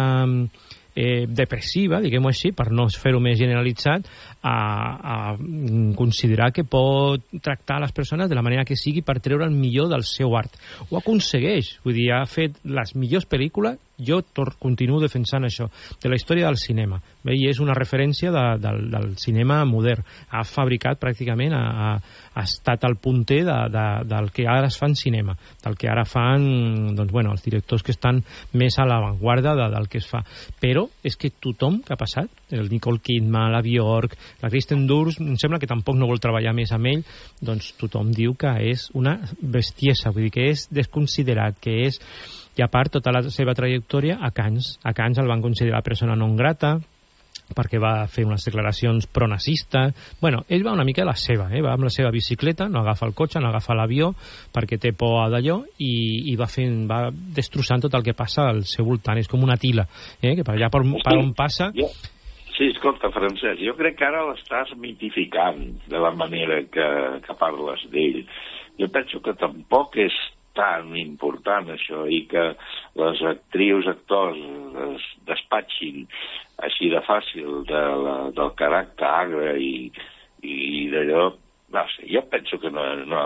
[0.95, 4.09] eh, depressiva, diguem-ho així, per no fer-ho més generalitzat,
[4.43, 5.17] a, a
[5.97, 9.91] considerar que pot tractar les persones de la manera que sigui per treure el millor
[9.93, 10.57] del seu art.
[10.91, 15.69] Ho aconsegueix, vull dir, ha fet les millors pel·lícules jo tor continuo defensant això,
[16.03, 17.01] de la història del cinema.
[17.23, 20.05] Bé, I és una referència de, del, del cinema modern.
[20.31, 21.93] Ha fabricat pràcticament, ha,
[22.35, 25.91] ha estat al punter de, de, del que ara es fa en cinema, del que
[25.91, 28.23] ara fan doncs, bueno, els directors que estan
[28.59, 30.23] més a l'avantguarda de, del que es fa.
[30.61, 35.23] Però és que tothom que ha passat, el Nicole Kidman, la Bjork, la Kristen Durst,
[35.23, 37.05] em sembla que tampoc no vol treballar més amb ell,
[37.41, 42.01] doncs tothom diu que és una bestiesa, vull dir que és desconsiderat, que és
[42.59, 44.77] i a part tota la seva trajectòria a Cans.
[44.85, 46.77] A Cans el van considerar persona non grata,
[47.53, 49.93] perquè va fer unes declaracions pronazistes.
[50.21, 51.63] Bueno, ell va una mica a la seva, eh?
[51.65, 54.13] va amb la seva bicicleta, no agafa el cotxe, no agafa l'avió,
[54.55, 55.93] perquè té por d'allò, i,
[56.33, 59.21] i va, fent, va destrossant tot el que passa al seu voltant.
[59.21, 59.87] És com una tila,
[60.21, 60.35] eh?
[60.39, 61.73] que per allà per, per on passa...
[62.53, 66.89] Sí, escolta, Francesc, jo crec que ara l'estàs mitificant de la manera que,
[67.25, 68.21] que parles d'ell.
[68.77, 70.13] Jo penso que tampoc és
[70.59, 72.45] tan important això i que
[73.01, 74.39] les actrius, actors
[74.89, 76.07] es despatxin
[76.67, 79.75] així de fàcil de la, del caràcter agre i,
[80.43, 81.31] i d'allò,
[81.73, 83.25] no sé, jo penso que no, no,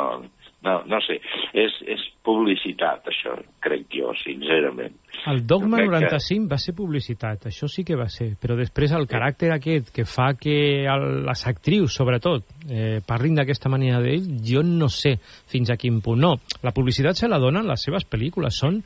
[0.65, 1.19] no, no sé,
[1.55, 4.95] és, és publicitat això, crec jo, sincerament.
[5.31, 8.95] El Dogma Jo crec 95 va ser publicitat, això sí que va ser, però després
[8.97, 10.57] el caràcter aquest que fa que
[10.91, 16.01] el, les actrius, sobretot, eh, parlin d'aquesta manera d'ell, jo no sé fins a quin
[16.03, 16.21] punt.
[16.27, 16.35] No,
[16.67, 18.81] la publicitat se la donen les seves pel·lícules, són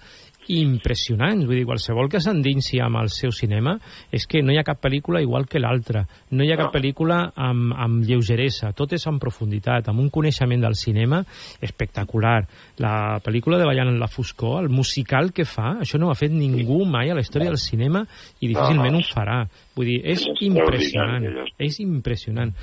[0.58, 3.76] impressionants, vull dir, qualsevol que s'endinsi amb el seu cinema
[4.12, 7.20] és que no hi ha cap pel·lícula igual que l'altra, no hi ha cap pel·lícula
[7.36, 11.22] amb, amb lleugeresa, tot és amb profunditat, amb un coneixement del cinema
[11.62, 12.44] espectacular.
[12.82, 12.94] La
[13.24, 16.34] pel·lícula de Ballant en la foscor, el musical que fa, això no ho ha fet
[16.34, 18.04] ningú mai a la història del cinema
[18.40, 19.42] i difícilment ho farà.
[19.76, 21.28] Vull dir, és impressionant,
[21.58, 22.54] és impressionant.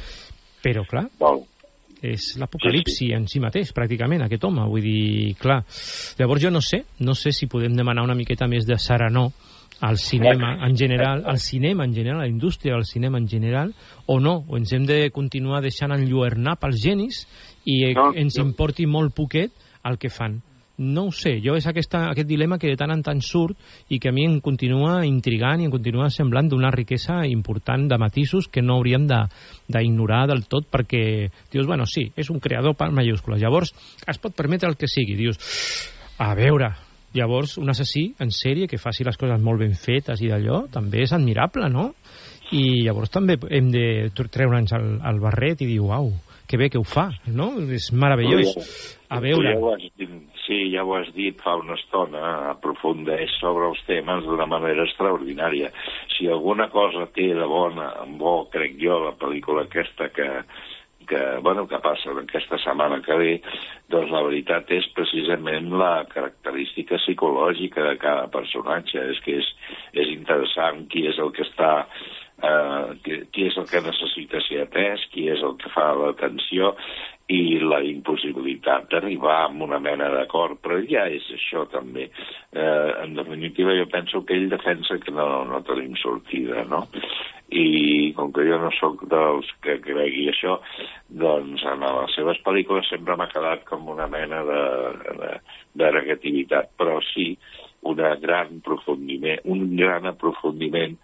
[0.64, 1.08] Però, clar,
[2.02, 4.66] és l'apocalipsi en si mateix, pràcticament, aquest home.
[4.70, 5.64] Vull dir, clar,
[6.20, 9.32] llavors jo no sé, no sé si podem demanar una miqueta més de serenor
[9.82, 13.74] al cinema en general, al cinema en general, a la indústria del cinema en general,
[14.06, 17.26] o no, o ens hem de continuar deixant enlluernar pels genis
[17.66, 18.48] i eh, No, ens no.
[18.48, 19.54] importi molt poquet
[19.86, 20.42] el que fan.
[20.78, 23.58] No ho sé, jo és aquesta, aquest dilema que de tant en tant surt
[23.90, 27.98] i que a mi em continua intrigant i em continua semblant d'una riquesa important de
[27.98, 29.24] matisos que no hauríem de-
[29.74, 33.42] d'ignorar del tot perquè dius, bueno, sí, és un creador per mayúscules.
[33.42, 33.74] Llavors,
[34.06, 35.16] es pot permetre el que sigui.
[35.18, 35.40] Dius,
[36.20, 36.70] a veure,
[37.14, 41.02] llavors un assassí en sèrie que faci les coses molt ben fetes i d'allò també
[41.08, 41.96] és admirable, no?
[42.54, 46.14] I llavors també hem de treure'ns el, el barret i dir, uau,
[46.48, 47.56] que bé que ho fa, no?
[47.76, 48.54] És meravellós.
[49.10, 49.52] A veure...
[49.52, 50.14] Tu ja ho has dit,
[50.48, 52.24] sí, ja ho has dit fa una estona,
[52.54, 55.70] aprofundeix sobre els temes d'una manera extraordinària.
[56.16, 60.30] Si alguna cosa té de bona, bo, crec jo, la pel·lícula aquesta que,
[61.08, 63.34] que, bueno, que passa aquesta setmana que ve,
[63.92, 69.04] doncs la veritat és precisament la característica psicològica de cada personatge.
[69.14, 69.52] És que és,
[69.94, 71.74] és interessant qui és el que està
[72.44, 76.76] eh, qui, qui és el que necessita ser atès, qui és el que fa l'atenció
[77.28, 82.08] i la impossibilitat d'arribar a una mena d'acord, però ja és això també.
[82.08, 86.86] Eh, en definitiva, jo penso que ell defensa que no, no tenim sortida, no?
[87.52, 90.58] I com que jo no sóc dels que cregui això,
[91.08, 94.64] doncs en les seves pel·lícules sempre m'ha quedat com una mena de,
[95.20, 95.32] de,
[95.84, 97.34] de negativitat, però sí
[97.88, 100.96] una gran aprofundiment, un gran aprofundiment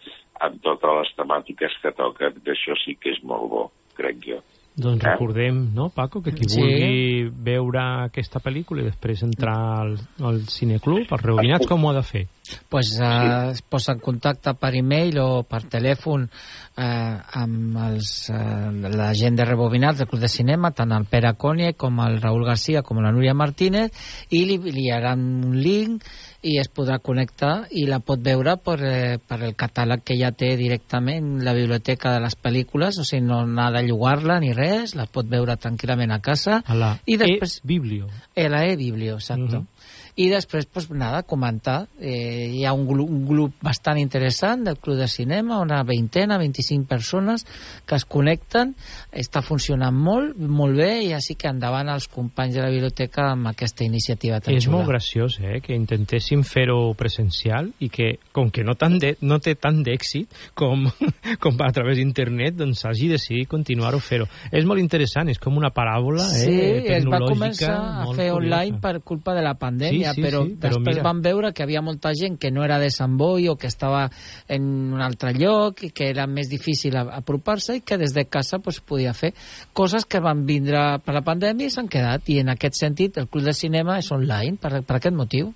[0.43, 3.69] en totes les temàtiques que toquen, que això sí que és molt bo,
[3.99, 4.43] crec jo.
[4.76, 5.07] Doncs Eh?
[5.11, 6.59] recordem, no, Paco, que qui Sí.
[6.59, 11.93] vulgui veure aquesta pel·lícula i després entrar al, al cineclub, els rebobinats, com ho ha
[11.93, 12.28] de fer?
[12.70, 18.89] Pues, eh, es posa en contacte per e-mail o per telèfon eh, amb els, eh,
[18.94, 22.46] la gent de Rebobinats del Club de Cinema, tant el Pere Cònie com el Raül
[22.46, 23.91] Garcia com la Núria Martínez
[24.30, 26.04] i li, li haran un link
[26.44, 30.34] i es podrà connectar i la pot veure per, eh, per el catàleg que ja
[30.36, 34.98] té directament la biblioteca de les pel·lícules, o sigui, no n'ha de llogar-la ni res,
[35.00, 36.60] la pot veure tranquil·lament a casa.
[36.68, 38.10] A la I després, e-biblio.
[38.36, 39.62] a la e-biblio, exacto.
[39.62, 39.68] Mhm.
[40.16, 41.88] I després, pues, nada, comentar.
[41.99, 46.38] Eh, hi ha un grup, un grup bastant interessant del Club de Cinema, una veintena,
[46.38, 47.47] 25 persones
[47.86, 48.76] que es connecten.
[49.11, 53.49] Està funcionant molt, molt bé, i així que endavant els companys de la biblioteca amb
[53.49, 58.64] aquesta iniciativa tan És molt graciós, eh, que intentéssim fer-ho presencial i que, com que
[58.64, 60.86] no, tan de, no té tant d'èxit com,
[61.43, 64.30] com a través d'internet, doncs hagi decidit continuar-ho fer-ho.
[64.51, 68.30] És molt interessant, és com una paràbola Sí, eh, es va tecnològica començar a fer
[68.30, 68.38] curiosa.
[68.38, 71.06] online per culpa de la pandèmia, Sí, sí, però sí, però després mira.
[71.08, 74.10] van veure que havia molta gent que no era de Sant Boi o que estava
[74.51, 78.60] en un altre lloc i que era més difícil apropar-se i que des de casa
[78.60, 79.34] pues, podia fer
[79.74, 82.28] coses que van vindre per la pandèmia i s'han quedat.
[82.28, 85.54] I en aquest sentit el Club de Cinema és online per, per aquest motiu.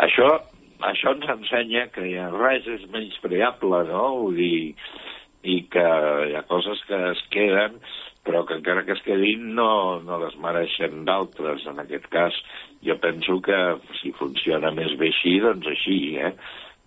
[0.00, 0.28] Això,
[0.86, 4.04] això ens ensenya que hi ha res és menyspreable, no?
[4.22, 4.60] Vull dir,
[5.42, 5.86] i que
[6.30, 7.80] hi ha coses que es queden,
[8.26, 11.64] però que encara que es quedin no, no les mereixen d'altres.
[11.70, 12.36] En aquest cas,
[12.84, 13.60] jo penso que
[14.00, 16.34] si funciona més bé així, doncs així, eh?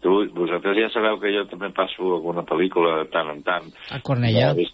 [0.04, 3.70] Tu, vosaltres ja sabeu que jo també passo alguna pel·lícula de tant en tant.
[3.96, 4.52] A Cornellà.
[4.52, 4.72] Ja,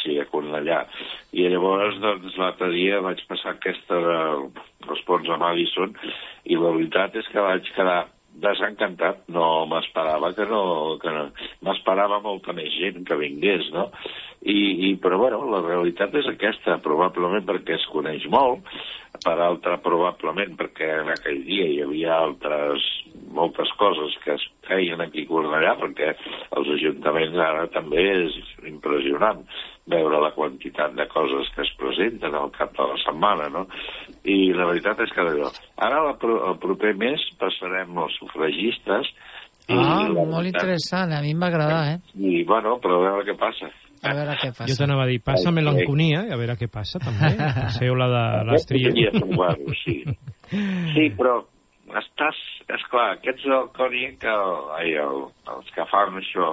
[0.00, 0.78] Sí, a Cornellà.
[1.36, 4.14] I llavors, doncs, l'altre dia vaig passar aquesta de
[4.86, 5.92] Respons a Madison
[6.48, 8.06] i la veritat és que vaig quedar
[8.42, 9.26] desencantat.
[9.32, 10.62] No m'esperava que no...
[11.02, 11.28] Que no
[11.66, 13.90] m'esperava molta més gent que vingués, no?
[14.40, 18.64] I, i, però, bueno, la realitat és aquesta, probablement perquè es coneix molt,
[19.20, 22.86] per altra, probablement perquè en aquell dia hi havia altres
[23.36, 26.14] moltes coses que es feien aquí a Cornellà, perquè
[26.56, 28.38] els ajuntaments ara també és
[28.70, 29.44] impressionant
[29.90, 33.66] veure la quantitat de coses que es presenten al cap de la setmana, no?
[34.24, 35.50] I la veritat és que allò.
[35.82, 39.10] Ara la, pro- el proper mes passarem els sufragistes
[39.68, 41.98] i, Ah, la molt veritat- interessant, a mi em va agradar, eh?
[42.16, 43.68] i bueno, però a veure què passa.
[44.02, 44.66] A veure què passa.
[44.70, 47.34] Jo t'anava a dir, passa melanconia i a veure què passa, també.
[47.36, 49.10] Passeu la de l'estrella.
[49.84, 49.98] Sí.
[50.94, 51.42] Sí, però
[52.00, 52.38] estàs...
[52.70, 54.30] Esclar, aquests del Coni, que,
[54.78, 56.52] ai, el, els que fan això,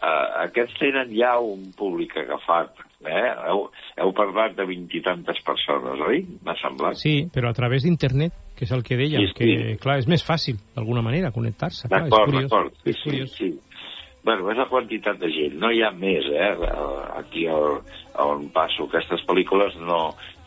[0.00, 2.80] eh, aquests tenen ja un públic agafat.
[3.04, 3.26] Eh?
[3.50, 3.66] Heu,
[4.00, 6.22] heu parlat de vint i tantes persones, oi?
[6.44, 6.96] M'ha semblat.
[6.96, 9.34] Sí, però a través d'internet, que és el que dèiem, Sí, sí.
[9.36, 11.90] que, clar, és més fàcil, d'alguna manera, connectar-se.
[11.92, 12.72] D'acord, d'acord.
[12.86, 13.50] Sí, sí, sí.
[14.24, 15.58] Bueno, és la quantitat de gent.
[15.60, 16.52] No hi ha més, eh?
[17.18, 17.82] Aquí al,
[18.24, 19.98] on passo aquestes pel·lícules no,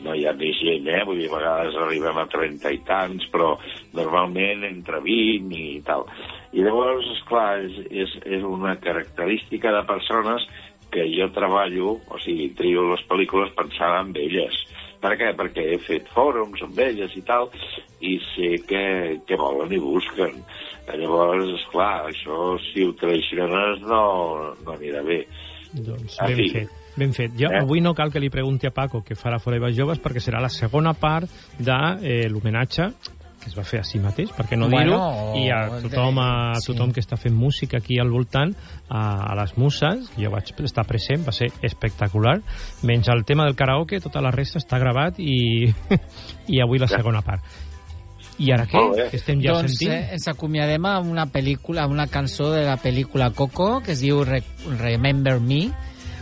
[0.02, 1.04] no hi ha més gent, eh?
[1.06, 3.52] Vull dir, a vegades arribem a 30 i tants, però
[3.94, 6.08] normalment entre 20 i tal.
[6.58, 10.50] I llavors, esclar, és, és, és una característica de persones
[10.90, 14.58] que jo treballo, o sigui, trio les pel·lícules pensant en elles.
[15.02, 15.34] Per què?
[15.38, 17.50] Perquè he fet fòrums amb elles i tal,
[18.02, 18.86] i sé què,
[19.28, 20.40] què volen i busquen.
[20.88, 24.02] Llavors, esclar, això, si ho traiciones, no,
[24.64, 25.22] no anirà bé.
[25.74, 26.50] Doncs En ben fi.
[26.56, 26.70] fet.
[26.98, 27.32] Ben fet.
[27.38, 27.60] Jo, Eh?
[27.62, 30.50] Avui no cal que li pregunti a Paco què farà Forever Joves perquè serà la
[30.50, 31.30] segona part
[31.60, 32.88] de eh, l'homenatge
[33.42, 36.30] que es va fer a si mateix, perquè no Bueno, dir-ho, i a tothom, a
[36.60, 36.72] sí.
[36.72, 38.54] tothom que està fent música aquí al voltant,
[38.90, 42.40] a, a les muses, que jo vaig estar present, va ser espectacular,
[42.88, 45.68] menys el tema del karaoke, tota la resta està gravat i,
[46.54, 47.46] i avui la segona part.
[48.38, 48.82] I ara què?
[48.94, 49.08] Bé.
[49.18, 49.94] Estem ja doncs sentint?
[49.96, 54.04] eh, ens acomiadem amb una pel·lícula, amb una cançó de la pel·lícula Coco, que es
[54.06, 54.44] diu Re
[54.78, 55.72] Remember Me,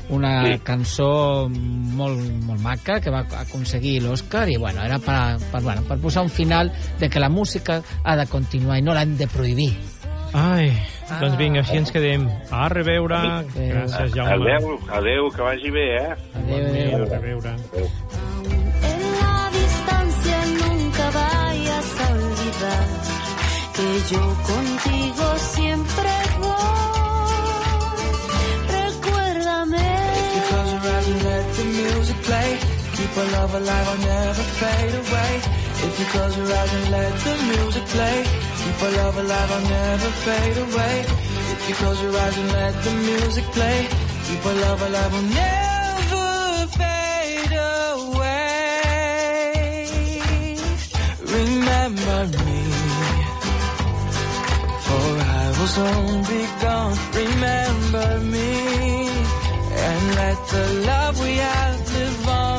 [0.09, 0.59] una Sí.
[0.63, 5.97] cançó molt, molt maca que va aconseguir l'Oscar i bueno, era per, per, bueno, per
[5.99, 9.73] posar un final de que la música ha de continuar i no l'han de prohibir.
[10.33, 10.69] Ai,
[11.19, 11.37] doncs Ah.
[11.37, 12.27] vinga, així ens quedem.
[12.51, 13.15] A reveure.
[13.55, 14.51] Gràcies, Jaume.
[14.51, 16.15] Adéu, adéu, que vagi bé, eh?
[16.35, 17.03] Adéu, adéu.
[17.03, 17.49] A reveure.
[17.49, 22.85] En la distancia nunca vayas a olvidar
[23.75, 25.04] que yo contigo
[33.17, 35.41] Our love alive, I'll never fade away.
[35.87, 38.25] If you close your eyes and let the music play.
[38.59, 41.05] Keep our love alive, I'll never fade away.
[41.53, 43.87] If you close your eyes and let the music play.
[44.27, 48.35] Keep our love alive, I'll never fade away.
[51.37, 52.61] Remember me.
[54.85, 55.07] For
[55.39, 56.97] I will soon be gone.
[57.23, 58.51] Remember me
[59.87, 62.54] and let the love we have live on.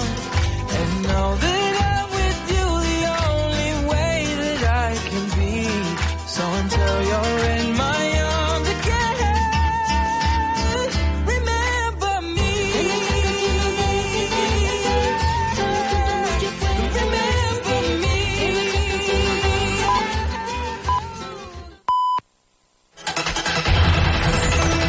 [1.13, 5.57] know that I'm with you the only way that I can be.
[6.35, 8.03] So until you're in my
[8.35, 9.19] arms again,
[11.33, 12.53] remember me.
[16.97, 18.17] Remember me.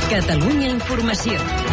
[0.09, 1.66] Catalunya Informació.